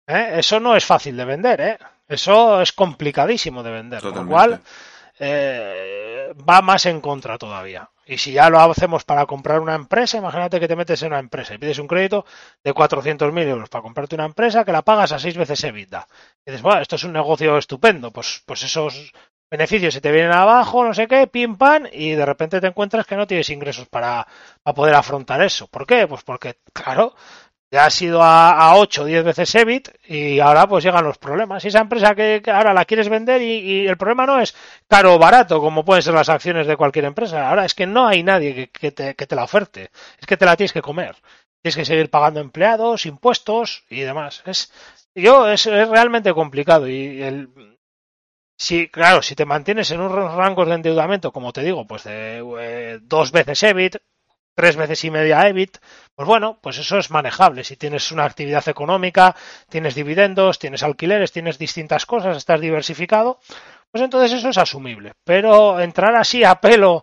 [0.06, 0.34] ¿eh?
[0.36, 1.78] eso no es fácil de vender, ¿eh?
[2.08, 4.60] eso es complicadísimo de vender, con lo cual
[5.18, 7.88] eh, va más en contra todavía.
[8.12, 11.18] Y si ya lo hacemos para comprar una empresa, imagínate que te metes en una
[11.18, 12.26] empresa y pides un crédito
[12.62, 16.06] de 400.000 euros para comprarte una empresa que la pagas a seis veces EBITDA.
[16.44, 19.14] Y dices, bueno, esto es un negocio estupendo, pues, pues esos
[19.50, 23.06] beneficios se te vienen abajo, no sé qué, pim pam, y de repente te encuentras
[23.06, 24.26] que no tienes ingresos para,
[24.62, 25.66] para poder afrontar eso.
[25.68, 26.06] ¿Por qué?
[26.06, 27.14] Pues porque, claro,
[27.72, 31.64] ya ha sido a, 8 o 10 veces EBIT y ahora pues llegan los problemas.
[31.64, 34.54] Y esa empresa que, ahora la quieres vender y, el problema no es
[34.86, 37.48] caro o barato, como pueden ser las acciones de cualquier empresa.
[37.48, 39.90] Ahora es que no hay nadie que, te, la oferte.
[40.20, 41.16] Es que te la tienes que comer.
[41.62, 44.42] Tienes que seguir pagando empleados, impuestos y demás.
[44.44, 44.70] Es,
[45.14, 47.48] yo, es, realmente complicado y el,
[48.58, 52.44] si, claro, si te mantienes en unos rangos de endeudamiento, como te digo, pues de
[52.60, 53.96] eh, dos veces EBIT,
[54.54, 55.78] tres veces y media EBIT,
[56.14, 57.64] pues bueno, pues eso es manejable.
[57.64, 59.34] Si tienes una actividad económica,
[59.68, 63.40] tienes dividendos, tienes alquileres, tienes distintas cosas, estás diversificado,
[63.90, 65.12] pues entonces eso es asumible.
[65.24, 67.02] Pero entrar así a pelo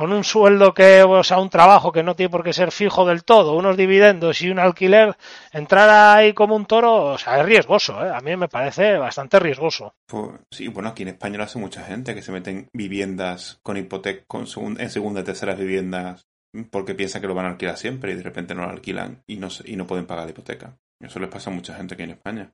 [0.00, 3.04] con un sueldo que, o sea, un trabajo que no tiene por qué ser fijo
[3.04, 5.14] del todo, unos dividendos y un alquiler,
[5.52, 8.10] entrar ahí como un toro, o sea, es riesgoso, ¿eh?
[8.10, 9.92] A mí me parece bastante riesgoso.
[10.06, 13.76] Pues, sí, bueno, aquí en España lo hace mucha gente que se meten viviendas con
[13.76, 14.46] hipoteca, con
[14.78, 16.29] en segunda y terceras viviendas
[16.70, 19.36] porque piensa que lo van a alquilar siempre y de repente no lo alquilan y
[19.36, 20.78] no, y no pueden pagar la hipoteca.
[21.00, 22.52] Eso les pasa a mucha gente aquí en España.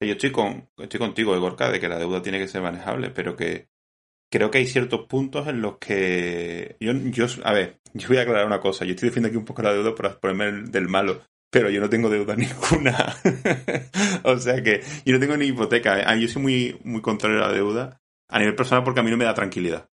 [0.00, 3.36] Yo estoy, con, estoy contigo, Gorka, de que la deuda tiene que ser manejable, pero
[3.36, 3.68] que
[4.30, 8.22] creo que hay ciertos puntos en los que yo, yo, a ver, yo voy a
[8.22, 8.84] aclarar una cosa.
[8.84, 11.88] Yo estoy defendiendo aquí un poco la deuda para ponerme del malo, pero yo no
[11.88, 13.16] tengo deuda ninguna.
[14.24, 16.00] o sea que yo no tengo ni hipoteca.
[16.00, 16.20] ¿eh?
[16.20, 19.16] Yo soy muy, muy contrario a la deuda a nivel personal porque a mí no
[19.16, 19.88] me da tranquilidad.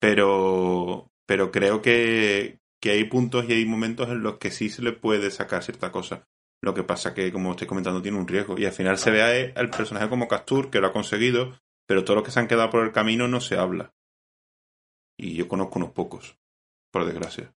[0.00, 4.82] Pero, pero creo que, que hay puntos y hay momentos en los que sí se
[4.82, 6.26] le puede sacar cierta cosa.
[6.62, 8.58] Lo que pasa que, como estoy comentando, tiene un riesgo.
[8.58, 12.16] Y al final se ve el personaje como Castur, que lo ha conseguido, pero todos
[12.16, 13.92] los que se han quedado por el camino no se habla.
[15.18, 16.36] Y yo conozco unos pocos,
[16.90, 17.54] por desgracia.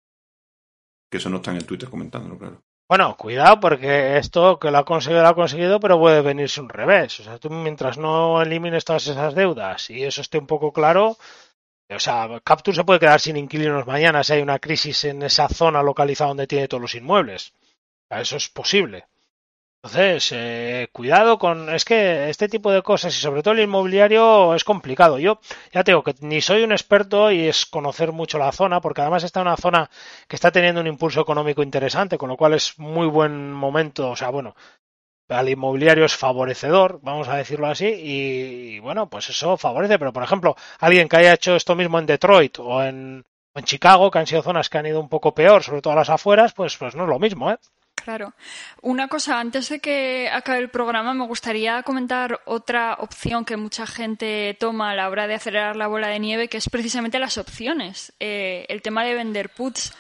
[1.11, 2.63] Que eso no está en el Twitter comentándolo, claro.
[2.89, 6.71] Bueno, cuidado porque esto que lo ha conseguido, lo ha conseguido, pero puede venirse un
[6.71, 7.21] revés.
[7.21, 11.19] O sea, tú mientras no elimines todas esas deudas y eso esté un poco claro,
[11.91, 15.49] o sea, Capture se puede quedar sin inquilinos mañana si hay una crisis en esa
[15.49, 17.55] zona localizada donde tiene todos los inmuebles.
[18.11, 19.07] Eso es posible.
[19.83, 21.73] Entonces, eh, cuidado con.
[21.73, 25.19] Es que este tipo de cosas y sobre todo el inmobiliario es complicado.
[25.19, 25.39] Yo
[25.73, 29.23] ya tengo que ni soy un experto y es conocer mucho la zona, porque además
[29.23, 29.89] está una zona
[30.27, 34.11] que está teniendo un impulso económico interesante, con lo cual es muy buen momento.
[34.11, 34.57] O sea, bueno,
[35.29, 39.99] al inmobiliario es favorecedor, vamos a decirlo así, y, bueno, pues eso favorece.
[39.99, 43.25] Pero por ejemplo, alguien que haya hecho esto mismo en Detroit o en,
[43.65, 46.11] Chicago, que han sido zonas que han ido un poco peor, sobre todo a las
[46.11, 47.59] afueras, pues, pues no es lo mismo, ¿eh?
[47.97, 48.33] Claro.
[48.83, 53.85] Una cosa, antes de que acabe el programa, me gustaría comentar otra opción que mucha
[53.85, 57.37] gente toma a la hora de acelerar la bola de nieve, que es precisamente las
[57.37, 58.13] opciones.
[58.21, 59.93] Eh, el tema de vender puts.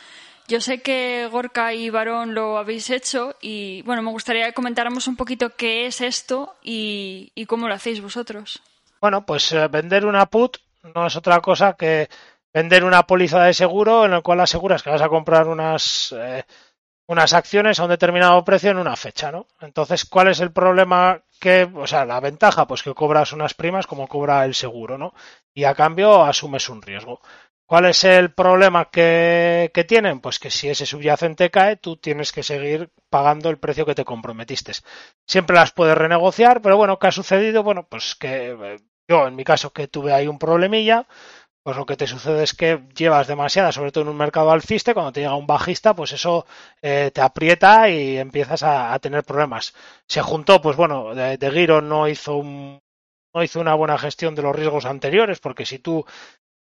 [0.49, 5.07] Yo sé que Gorka y Varón lo habéis hecho y, bueno, me gustaría que comentáramos
[5.07, 8.63] un poquito qué es esto y, cómo lo hacéis vosotros.
[8.99, 10.57] Bueno, pues eh, vender una put
[10.95, 12.09] no es otra cosa que
[12.53, 16.15] vender una póliza de seguro en la cual aseguras que vas a comprar unas...
[16.19, 16.45] Eh,
[17.09, 19.47] unas acciones a un determinado precio en una fecha, ¿no?
[19.63, 22.67] Entonces, ¿cuál es el problema que, o sea, la ventaja?
[22.67, 25.15] Pues que cobras unas primas como cobra el seguro, ¿no?
[25.55, 27.23] Y a cambio asumes un riesgo.
[27.69, 30.21] ¿Cuál es el problema que, que, tienen?
[30.21, 34.07] Pues que si ese subyacente cae, tú tienes que seguir pagando el precio que te
[34.07, 34.73] comprometiste.
[35.27, 37.63] Siempre las puedes renegociar, pero bueno, ¿qué ha sucedido?
[37.63, 41.07] Bueno, pues que eh, yo en mi caso que tuve ahí un problemilla,
[41.63, 44.95] pues lo que te sucede es que llevas demasiada, sobre todo en un mercado alciste,
[44.95, 46.47] cuando te llega un bajista, pues eso
[46.81, 49.75] eh, te aprieta y empiezas a, tener problemas.
[50.07, 54.57] Se juntó, pues bueno, de, Giro no hizo no hizo una buena gestión de los
[54.57, 56.07] riesgos anteriores, porque si tú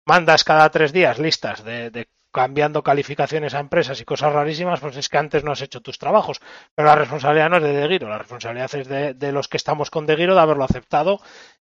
[0.06, 5.08] mandas cada tres días listas de, cambiando calificaciones a empresas y cosas rarísimas, pues es
[5.08, 6.40] que antes no has hecho tus trabajos.
[6.74, 8.88] Pero la responsabilidad no es de De Giro, la responsabilidad es
[9.18, 11.20] de, los que estamos con De Giro de haberlo aceptado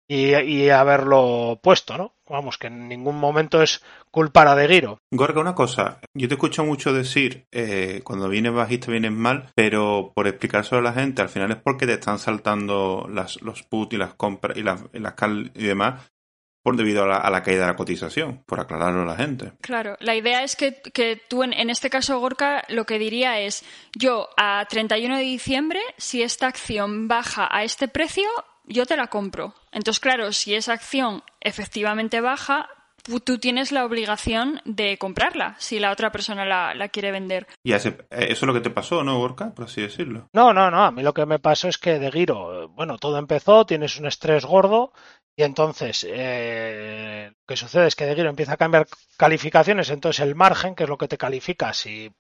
[0.08, 2.16] y, haberlo puesto, ¿no?
[2.28, 5.00] Vamos, que en ningún momento es culpa de Giro.
[5.12, 10.12] Gorga, una cosa, yo te escucho mucho decir eh, cuando vienes bajista vienes mal, pero
[10.16, 13.94] por explicárselo a la gente, al final es porque te están saltando las, los put
[13.94, 16.13] y las compras y las, y las cal y demás
[16.64, 19.52] por debido a la, caída de la cotización, por aclararlo a la gente.
[19.62, 23.40] Claro, la idea es que, que tú, en, en, este caso, Gorka, lo que diría
[23.40, 23.64] es,
[23.96, 28.30] yo a 31 de diciembre, si esta acción baja a este precio,
[28.66, 29.54] yo te la compro.
[29.72, 32.70] Entonces, claro, si esa acción efectivamente baja,
[33.24, 37.48] tú tienes la obligación de comprarla si la otra persona la, quiere vender.
[37.64, 39.54] Y eso es lo que te pasó, ¿no, Gorka?
[39.54, 40.30] Por así decirlo.
[40.34, 40.84] No, no, no.
[40.84, 44.06] A mí lo que me pasó es que de Giro, bueno, todo empezó, tienes un
[44.06, 44.94] estrés gordo
[45.36, 50.22] y entonces eh, lo que sucede es que de Giro empieza a cambiar calificaciones, entonces
[50.22, 52.12] el margen, que es lo que te califica si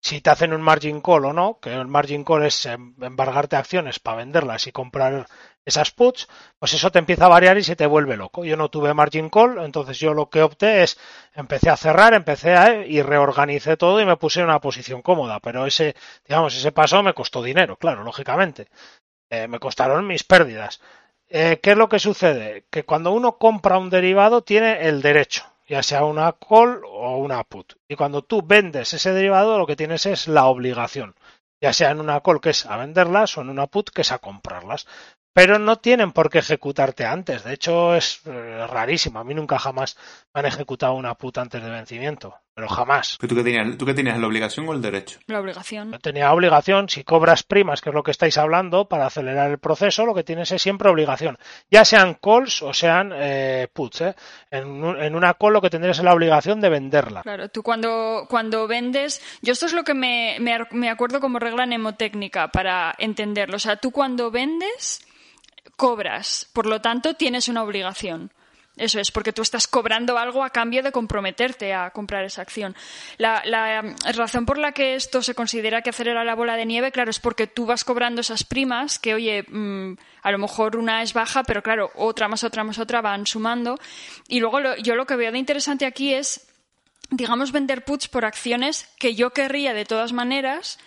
[0.00, 3.56] si te hacen un margin call o no, que el margin call es em, embargarte
[3.56, 5.26] acciones para venderlas y comprar
[5.64, 6.28] esas puts,
[6.58, 8.44] pues eso te empieza a variar y se te vuelve loco.
[8.44, 10.98] Yo no tuve margin call, entonces yo lo que opté es
[11.34, 15.40] empecé a cerrar, empecé a y reorganicé todo y me puse en una posición cómoda,
[15.40, 15.96] pero ese,
[16.26, 18.68] digamos, ese paso me costó dinero, claro, lógicamente.
[19.30, 20.80] Eh, me costaron mis pérdidas.
[21.28, 22.66] Eh, ¿Qué es lo que sucede?
[22.70, 27.42] Que cuando uno compra un derivado tiene el derecho, ya sea una call o una
[27.44, 27.74] put.
[27.88, 31.16] Y cuando tú vendes ese derivado, lo que tienes es la obligación,
[31.60, 34.12] ya sea en una call que es a venderlas o en una put que es
[34.12, 34.86] a comprarlas
[35.36, 37.44] pero no tienen por qué ejecutarte antes.
[37.44, 39.18] De hecho, es eh, rarísimo.
[39.18, 39.98] A mí nunca jamás
[40.32, 43.18] me han ejecutado una puta antes de vencimiento, pero jamás.
[43.20, 45.18] ¿Tú qué, tenías, ¿Tú qué tenías, la obligación o el derecho?
[45.26, 45.90] La obligación.
[45.90, 46.88] No tenía obligación.
[46.88, 50.24] Si cobras primas, que es lo que estáis hablando, para acelerar el proceso, lo que
[50.24, 51.36] tienes es siempre obligación.
[51.70, 54.00] Ya sean calls o sean eh, puts.
[54.00, 54.14] ¿eh?
[54.50, 57.24] En, en, una call lo que tendrías es la obligación de venderla.
[57.24, 59.20] Claro, tú cuando, cuando vendes...
[59.42, 63.56] Yo esto es lo que me, me, me acuerdo como regla mnemotécnica para entenderlo.
[63.56, 65.06] O sea, tú cuando vendes
[65.76, 68.30] cobras, por lo tanto tienes una obligación.
[68.76, 72.76] Eso es, porque tú estás cobrando algo a cambio de comprometerte a comprar esa acción.
[73.16, 73.42] La,
[74.14, 77.18] razón por la que esto se considera que acelera la bola de nieve, claro, es
[77.18, 81.42] porque tú vas cobrando esas primas que, oye, mm, a lo mejor una es baja,
[81.42, 83.78] pero claro, otra más otra más otra van sumando.
[84.28, 86.46] Y luego yo lo que veo de interesante aquí es,
[87.08, 90.78] digamos, vender puts por acciones que yo querría de todas maneras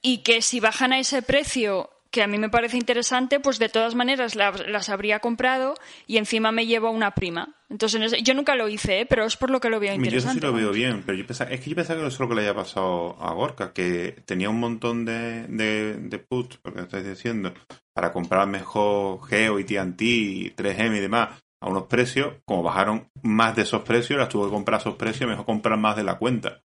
[0.00, 3.70] y que si bajan a ese precio que a mí me parece interesante, pues de
[3.70, 5.74] todas maneras las, habría comprado
[6.06, 7.56] y encima me llevo una prima.
[7.70, 9.06] Entonces, yo nunca lo hice, ¿eh?
[9.06, 10.40] pero es por lo que lo veo interesante.
[10.40, 12.20] Yo sí lo veo bien, pero yo pensaba, es que yo pensaba que eso es
[12.20, 16.58] lo que le haya pasado a Gorka, que tenía un montón de, de, de puts,
[16.58, 17.54] porque estáis diciendo,
[17.94, 21.30] para comprar mejor Geo y TNT y 3M y demás
[21.62, 24.96] a unos precios, como bajaron más de esos precios, las tuvo que comprar a esos
[24.96, 26.60] precios, mejor comprar más de la cuenta.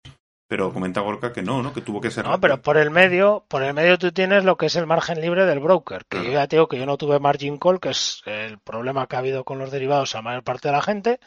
[0.49, 1.72] Pero comenta Gorka que no, ¿no?
[1.72, 2.24] Que tuvo que ser.
[2.24, 5.20] No, pero por el medio, por el medio tú tienes lo que es el margen
[5.20, 6.05] libre del broker.
[6.09, 9.09] Que yo ya te digo que yo no tuve margin call, que es el problema
[9.09, 11.18] que ha habido con los derivados a la mayor parte de la gente,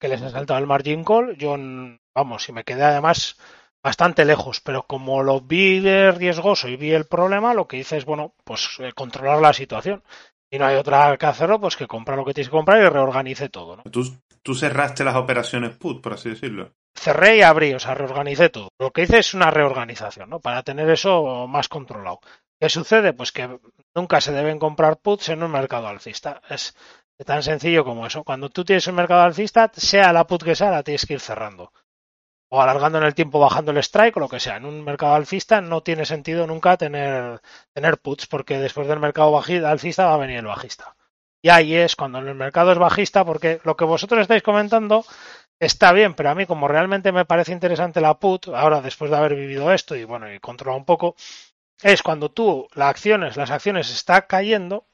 [0.00, 1.36] que les ha saltado el margin call.
[1.36, 1.56] Yo,
[2.14, 3.36] vamos, y me quedé además
[3.84, 8.04] bastante lejos, pero como lo vi riesgoso y vi el problema, lo que hice es,
[8.04, 10.02] bueno, pues eh, controlar la situación.
[10.50, 12.88] Y no hay otra que hacerlo, pues que comprar lo que tienes que comprar y
[12.88, 13.82] reorganice todo, ¿no?
[13.84, 14.02] Tú,
[14.42, 18.70] tú cerraste las operaciones put, por así decirlo cerré y abrí, o sea, reorganicé todo.
[18.78, 20.40] Lo que hice es una reorganización, ¿no?
[20.40, 22.20] Para tener eso más controlado.
[22.60, 23.12] ¿Qué sucede?
[23.12, 23.60] Pues que
[23.94, 26.40] nunca se deben comprar puts en un mercado alcista.
[26.48, 26.74] Es
[27.24, 28.24] tan sencillo como eso.
[28.24, 31.20] Cuando tú tienes un mercado alcista, sea la put que sea, la tienes que ir
[31.20, 31.72] cerrando.
[32.48, 34.56] O alargando en el tiempo, bajando el strike o lo que sea.
[34.56, 37.40] En un mercado alcista no tiene sentido nunca tener,
[38.02, 40.96] puts, porque después del mercado alcista va a venir el bajista.
[41.42, 45.04] Y ahí es cuando el mercado es bajista, porque lo que vosotros estáis comentando
[45.60, 49.16] está bien, pero a mí como realmente me parece interesante la put, ahora después de
[49.16, 51.16] haber vivido esto y bueno, y controlado un poco,
[51.82, 54.86] es cuando tú las acciones, las acciones está cayendo,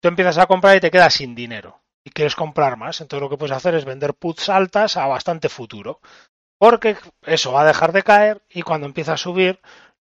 [0.00, 3.30] tú empiezas a comprar y te quedas sin dinero y quieres comprar más, entonces lo
[3.30, 6.00] que puedes hacer es vender puts altas a bastante futuro,
[6.58, 9.60] porque eso va a dejar de caer y cuando empieza a subir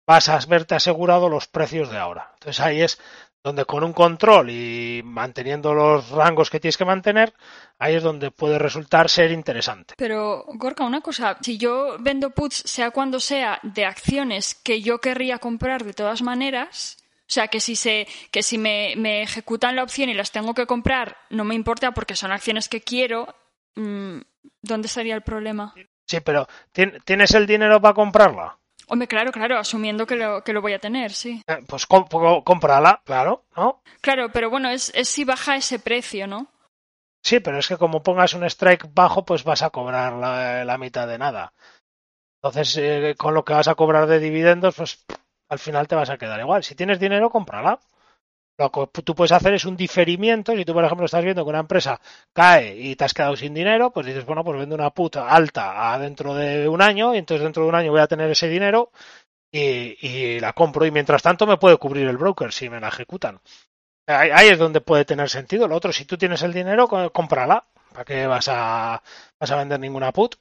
[0.06, 2.30] vas a verte asegurado los precios de ahora.
[2.34, 2.98] Entonces ahí es
[3.42, 7.34] donde con un control y manteniendo los rangos que tienes que mantener,
[7.78, 9.94] ahí es donde puede resultar ser interesante.
[9.96, 14.98] Pero, Gorka, una cosa, si yo vendo puts, sea cuando sea, de acciones que yo
[14.98, 19.76] querría comprar de todas maneras, o sea, que si, se, que si me, me ejecutan
[19.76, 23.34] la opción y las tengo que comprar, no me importa porque son acciones que quiero,
[23.76, 24.18] mm,
[24.62, 25.74] ¿dónde estaría el problema?
[26.06, 26.48] Sí, pero
[27.04, 28.58] ¿tienes el dinero para comprarla?
[28.88, 31.42] Hombre, claro, claro, asumiendo que lo, que lo voy a tener, sí.
[31.46, 33.82] Eh, pues cómprala, claro, ¿no?
[34.00, 36.46] Claro, pero bueno, es, es si baja ese precio, ¿no?
[37.22, 41.06] Sí, pero es que como pongas un strike bajo, pues vas a cobrar la, mitad
[41.06, 41.52] de nada.
[42.40, 45.04] Entonces, eh, con lo que vas a cobrar de dividendos, pues
[45.48, 46.62] al final te vas a quedar igual.
[46.64, 47.80] Si tienes dinero, cómprala.
[48.58, 50.56] Lo que tú puedes hacer es un diferimiento.
[50.56, 52.00] Si tú, por ejemplo, estás viendo que una empresa
[52.32, 55.92] cae y te has quedado sin dinero, pues dices, bueno, pues vendo una puta alta
[55.92, 58.48] a dentro de un año y entonces dentro de un año voy a tener ese
[58.48, 58.90] dinero
[59.52, 60.84] y, la compro.
[60.84, 63.40] Y mientras tanto me puede cubrir el broker si me la ejecutan.
[64.08, 65.68] Ahí, es donde puede tener sentido.
[65.68, 67.64] Lo otro, si tú tienes el dinero, cómprala.
[67.92, 69.00] ¿Para qué vas a,
[69.38, 70.34] vas a vender ninguna put?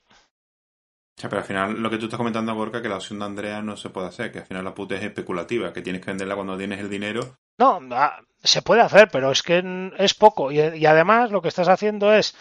[1.22, 3.76] Pero al final lo que tú estás comentando, Borca, que la opción de Andrea no
[3.76, 6.58] se puede hacer, que al final la put es especulativa, que tienes que venderla cuando
[6.58, 10.52] tienes el dinero no, ah, se puede hacer, pero es que es poco.
[10.52, 12.36] Y, además lo que estás haciendo es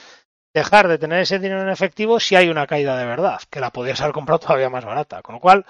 [0.55, 3.71] dejar de tener ese dinero en efectivo si hay una caída de verdad, que la
[3.71, 5.23] podías haber comprado todavía más barata.
[5.23, 5.65] Con lo cual,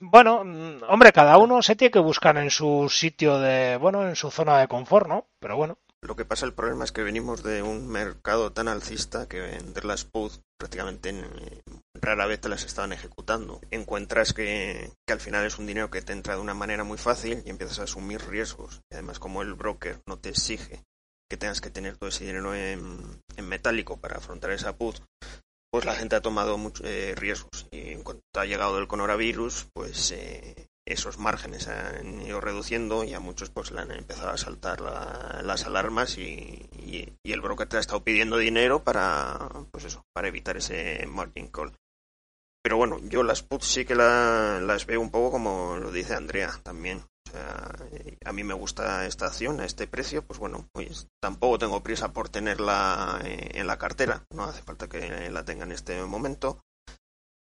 [0.00, 0.40] bueno,
[0.88, 4.58] hombre, cada uno se tiene que buscar en su sitio de, bueno, en su zona
[4.58, 5.26] de confort, ¿no?
[5.40, 9.28] Pero bueno, Lo que pasa, el problema es que venimos de un mercado tan alcista
[9.28, 11.24] que vender las put prácticamente en,
[11.94, 13.60] rara vez te las estaban ejecutando.
[13.70, 17.42] Encuentras que, al final es un dinero que te entra de una manera muy fácil
[17.46, 18.80] y empiezas a asumir riesgos.
[18.90, 20.82] Y además, como el broker no te exige
[21.30, 24.98] que tengas que tener todo ese dinero en, en metálico para afrontar esa put,
[25.70, 27.68] pues la gente ha tomado muchos eh, riesgos.
[27.70, 33.14] Y en cuanto ha llegado el coronavirus, pues eh, esos márgenes han ido reduciendo y
[33.14, 36.68] a muchos pues le han empezado a saltar las alarmas y,
[37.24, 41.72] el broker te ha estado pidiendo dinero para pues eso para evitar ese margin call.
[42.62, 46.60] Pero bueno yo las puts sí que las veo un poco como lo dice Andrea
[46.62, 46.98] también.
[47.28, 47.72] O sea,
[48.24, 52.12] a mí me gusta esta acción a este precio pues bueno pues tampoco tengo prisa
[52.12, 56.60] por tenerla eh, en la cartera no hace falta que la tenga en este momento.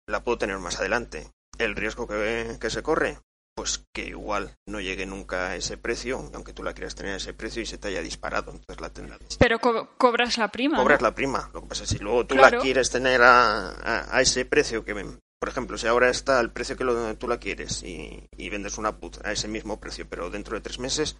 [0.06, 3.18] La puedo tener más adelante el riesgo que, que, se corre,
[3.54, 7.16] pues que igual no llegue nunca a ese precio, aunque tú la quieras tener a
[7.16, 9.36] ese precio y se te haya disparado, entonces la tendrás.
[9.38, 10.78] Pero cobras la prima.
[10.78, 11.50] Cobras la prima.
[11.52, 14.84] Lo que pasa es que si luego tú la quieres tener a, a, ese precio
[14.84, 18.48] que, por ejemplo, si ahora está al precio que lo, tú la quieres y, y,
[18.48, 21.16] vendes una put a ese mismo precio, pero dentro de tres meses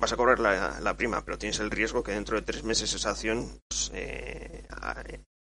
[0.00, 2.92] vas a cobrar la, la prima, pero tienes el riesgo que dentro de tres meses
[2.94, 4.66] esa acción pues, eh,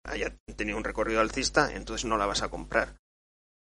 [0.04, 2.96] haya tenido un recorrido alcista, entonces no la vas a comprar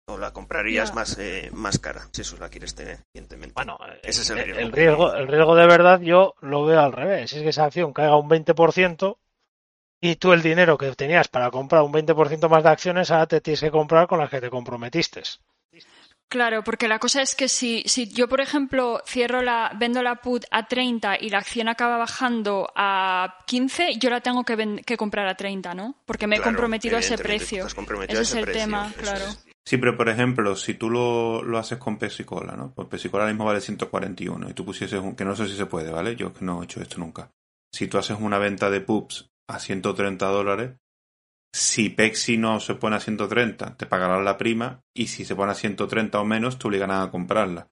[0.07, 3.55] o la comprarías más, eh, más cara, si eso la quieres tener, evidentemente.
[3.55, 4.61] Bueno, ese es el, riesgo.
[4.61, 5.14] El, riesgo.
[5.14, 7.30] el riesgo de verdad yo lo veo al revés.
[7.30, 9.16] Si es que esa acción caiga un 20%
[10.00, 13.40] y tú el dinero que tenías para comprar un 20% más de acciones, ahora te
[13.40, 15.22] tienes que comprar con las que te comprometiste.
[16.28, 20.16] Claro, porque la cosa es que si, si yo, por ejemplo, cierro la, vendo la
[20.16, 24.96] put a 30 y la acción acaba bajando a 15, yo la tengo que, que
[24.96, 25.94] comprar a 30, ¿no?
[26.07, 27.66] Porque me he comprometido a ese precio.
[28.09, 29.26] Ese es el tema, claro.
[29.64, 32.74] Sí, pero por ejemplo, si tú lo, lo haces con peso y cola, ¿no?
[32.74, 35.46] Pues peso y cola ahora mismo vale 141 y tú pusieses un, que no sé
[35.46, 36.16] si se puede, ¿vale?
[36.16, 37.30] Yo que no he hecho esto nunca.
[37.72, 40.76] Si tú haces una venta de pups a 130 dólares,
[41.54, 45.52] si Pexi no se pone a 130, te pagarán la prima y si se pone
[45.52, 47.68] a 130 o menos, te obligan a comprarla.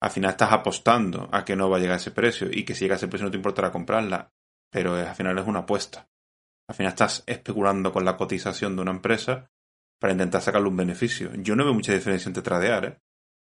[0.00, 2.74] Al final estás apostando a que no va a llegar a ese precio y que
[2.74, 4.30] si llega a ese precio no te importará comprarla,
[4.70, 6.08] pero al final es una apuesta.
[6.68, 9.50] Al final estás especulando con la cotización de una empresa
[10.02, 11.30] para intentar sacarle un beneficio.
[11.36, 12.98] Yo no veo mucha diferencia entre tradear, ¿eh?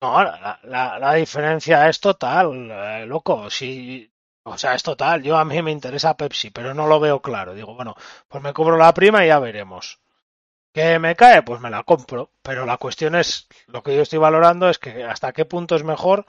[0.00, 0.61] No, la,
[1.00, 3.50] la, diferencia es total, eh, loco.
[3.50, 4.09] Si,
[4.44, 5.24] o sea, es total.
[5.24, 7.55] Yo a mí me interesa Pepsi, pero no lo veo claro.
[7.55, 7.96] Digo, bueno,
[8.28, 9.98] pues me cobro la prima y ya veremos.
[10.72, 11.42] ¿Que me cae?
[11.42, 12.30] Pues me la compro.
[12.40, 15.82] Pero la cuestión es, lo que yo estoy valorando es que hasta qué punto es
[15.82, 16.24] mejor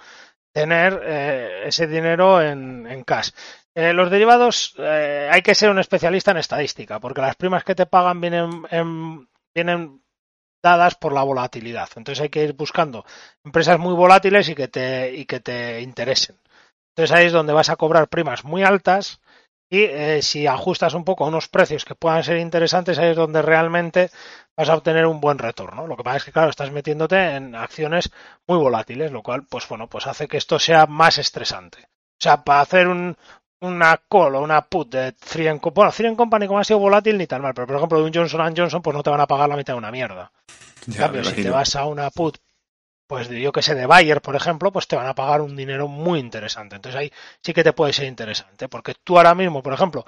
[0.52, 3.30] tener eh, ese dinero en, en cash.
[3.76, 7.86] Eh, los derivados hay que ser un especialista en estadística, porque las primas que te
[7.86, 10.05] pagan vienen, en, vienen
[10.66, 11.88] dadas por la volatilidad.
[11.96, 13.06] Entonces hay que ir buscando
[13.44, 16.40] empresas muy volátiles y que te, y que te interesen.
[16.90, 19.22] Entonces ahí es donde vas a cobrar primas muy altas
[19.70, 23.16] y eh, si ajustas un poco a unos precios que puedan ser interesantes, ahí es
[23.16, 24.10] donde realmente
[24.58, 25.86] vas a obtener un buen retorno.
[25.86, 28.12] Lo que pasa es que, claro, estás metiéndote en acciones
[28.48, 31.80] muy volátiles, lo cual, pues bueno, pues hace que esto sea más estresante.
[31.84, 33.18] O sea, para hacer un,
[33.62, 36.80] una call o una put de Free and Company, bueno, Free Company como ha sido
[36.80, 39.22] volátil ni tan mal, pero por ejemplo de un Johnson Johnson pues no te van
[39.22, 40.32] a pagar la mitad de una mierda.
[40.88, 42.38] En cambio, si te vas a una put,
[43.08, 45.88] pues yo que sé, de Bayer, por ejemplo, pues te van a pagar un dinero
[45.88, 46.76] muy interesante.
[46.76, 50.06] Entonces ahí sí que te puede ser interesante, porque tú ahora mismo, por ejemplo,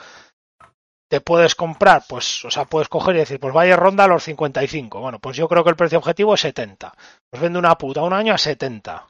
[1.07, 4.23] te puedes comprar, pues, o sea, puedes coger y decir, pues Bayer ronda a los
[4.23, 4.99] 55.
[4.99, 6.93] Bueno, pues yo creo que el precio objetivo es 70.
[7.29, 9.07] Pues vende una puta un año a 70.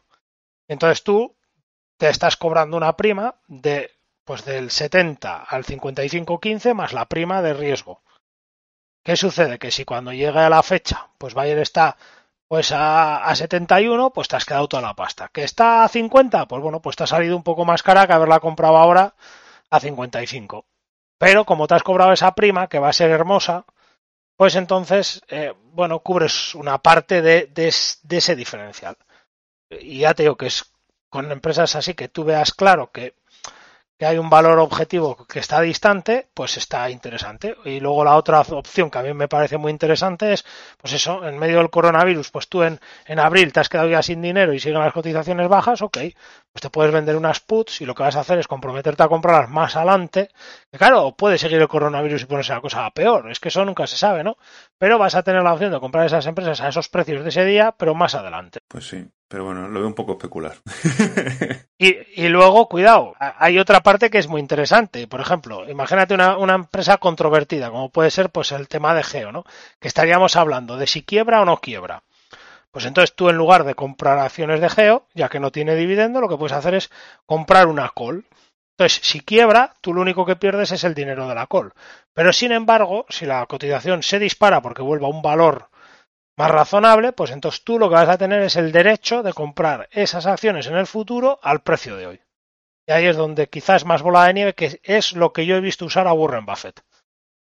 [0.67, 1.35] Entonces tú
[1.97, 3.96] te estás cobrando una prima de
[4.27, 8.03] pues del 70 al 55.15 más la prima de riesgo.
[9.01, 9.57] ¿Qué sucede?
[9.57, 11.95] Que si cuando llegue a la fecha, pues Bayer está
[12.49, 15.29] pues a, a, 71, pues te has quedado toda la pasta.
[15.29, 16.45] ¿Que está a 50?
[16.45, 19.15] Pues bueno, pues te ha salido un poco más cara que haberla comprado ahora
[19.69, 20.65] a 55.
[21.17, 23.65] Pero como te has cobrado esa prima, que va a ser hermosa,
[24.35, 27.73] pues entonces, eh, bueno, cubres una parte de, de,
[28.03, 28.97] de ese diferencial.
[29.69, 30.73] Y ya te digo que es
[31.09, 33.15] con empresas así que tú veas claro que
[33.97, 37.55] que hay un valor objetivo que está distante, pues está interesante.
[37.65, 40.45] Y luego la otra opción que a mí me parece muy interesante es,
[40.77, 44.03] pues eso, en medio del coronavirus, pues tú en, en abril te has quedado ya
[44.03, 45.97] sin dinero y siguen las cotizaciones bajas, ok,
[46.57, 49.07] pues te puedes vender unas puts y lo que vas a hacer es comprometerte a
[49.07, 50.31] comprarlas más adelante.
[50.71, 53.85] Que claro, puede seguir el coronavirus y ponerse la cosa peor, es que eso nunca
[53.85, 54.37] se sabe, ¿no?
[54.79, 57.45] Pero vas a tener la opción de comprar esas empresas a esos precios de ese
[57.45, 58.57] día, pero más adelante.
[58.67, 59.05] Pues sí.
[59.27, 60.55] Pero bueno, lo veo un poco especular.
[61.77, 65.05] y, y, luego, cuidado, hay otra parte que es muy interesante.
[65.05, 69.33] Por ejemplo, imagínate una, una, empresa controvertida, como puede ser pues el tema de Geo,
[69.33, 69.43] ¿no?
[69.81, 72.03] Que estaríamos hablando de si quiebra o no quiebra.
[72.71, 76.21] Pues entonces tú en lugar de comprar acciones de Geo, ya que no tiene dividendo,
[76.21, 76.91] lo que puedes hacer es
[77.25, 78.25] comprar una call.
[78.77, 81.73] Entonces, si quiebra, tú lo único que pierdes es el dinero de la call.
[82.13, 85.69] Pero sin embargo, si la cotización se dispara porque vuelva un valor
[86.37, 89.89] más razonable, pues entonces tú lo que vas a tener es el derecho de comprar
[89.91, 92.21] esas acciones en el futuro al precio de hoy.
[92.87, 95.61] Y ahí es donde quizás más bola de nieve, que es lo que yo he
[95.61, 96.81] visto usar a Warren Buffett.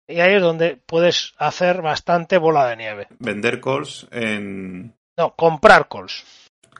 [0.07, 3.07] Y ahí es donde puedes hacer bastante bola de nieve.
[3.19, 4.95] Vender calls en...
[5.19, 6.23] No, comprar calls.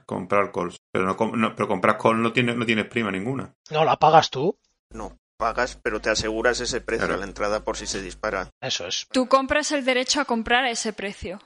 [0.06, 0.78] Comprar calls.
[0.94, 3.54] Pero, no, pero comprar calls no, tiene, no tienes prima ninguna.
[3.70, 4.58] No, la pagas tú.
[4.92, 7.16] No, pagas, pero te aseguras ese precio Claro.
[7.16, 8.50] a la entrada por si se dispara.
[8.62, 9.06] Eso es.
[9.12, 11.40] Tú compras el derecho a comprar a ese precio.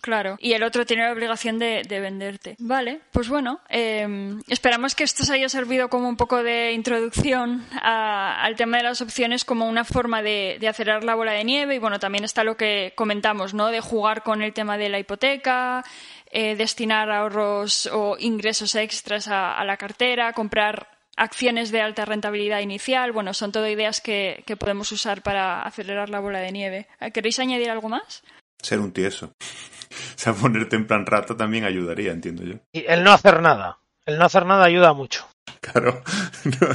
[0.00, 2.54] Claro, y el otro tiene la obligación de, de venderte.
[2.60, 4.06] Vale, pues bueno, eh,
[4.48, 8.84] esperamos que esto os haya servido como un poco de introducción a- al tema de
[8.84, 12.44] las opciones como una forma de, acelerar la bola de nieve y bueno, también está
[12.44, 13.68] lo que comentamos, ¿no?
[13.68, 15.84] De jugar con el tema de la hipoteca,
[16.30, 22.60] eh, destinar ahorros o ingresos extras a, a la cartera, comprar acciones de alta rentabilidad
[22.60, 23.10] inicial.
[23.12, 26.86] Bueno, son todo ideas que podemos usar para acelerar la bola de nieve.
[27.12, 28.22] ¿Queréis añadir algo más?
[28.62, 29.32] Ser un tieso.
[29.90, 32.54] O sea, ponerte en plan rata también ayudaría, entiendo yo.
[32.72, 33.78] Y el no hacer nada.
[34.06, 35.26] El no hacer nada ayuda mucho.
[35.60, 36.02] Claro,
[36.44, 36.68] no,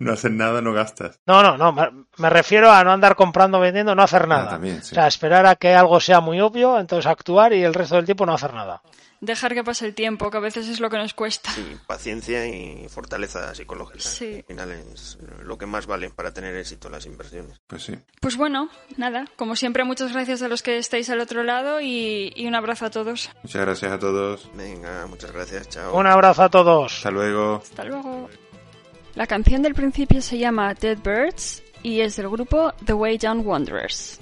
[0.00, 1.20] no hacer nada, no gastas.
[1.26, 1.72] No, no, no.
[1.72, 4.46] Me, me refiero a no andar comprando, vendiendo, no hacer nada.
[4.46, 4.92] Ah, también, sí.
[4.92, 8.04] O sea, esperar a que algo sea muy obvio, entonces actuar y el resto del
[8.04, 8.82] tiempo no hacer nada.
[9.26, 11.50] Dejar que pase el tiempo, que a veces es lo que nos cuesta.
[11.50, 13.98] Sí, paciencia y fortaleza psicológica.
[14.00, 14.36] Sí.
[14.36, 17.60] Al final es lo que más vale para tener éxito en las inversiones.
[17.66, 17.98] Pues sí.
[18.20, 22.32] Pues bueno, nada, como siempre, muchas gracias a los que estáis al otro lado y,
[22.36, 23.28] y un abrazo a todos.
[23.42, 24.48] Muchas gracias a todos.
[24.54, 25.98] Venga, muchas gracias, chao.
[25.98, 26.92] Un abrazo a todos.
[26.94, 27.56] Hasta luego.
[27.56, 28.30] Hasta luego.
[29.16, 33.44] La canción del principio se llama Dead Birds y es del grupo The Way Down
[33.44, 34.20] Wanderers.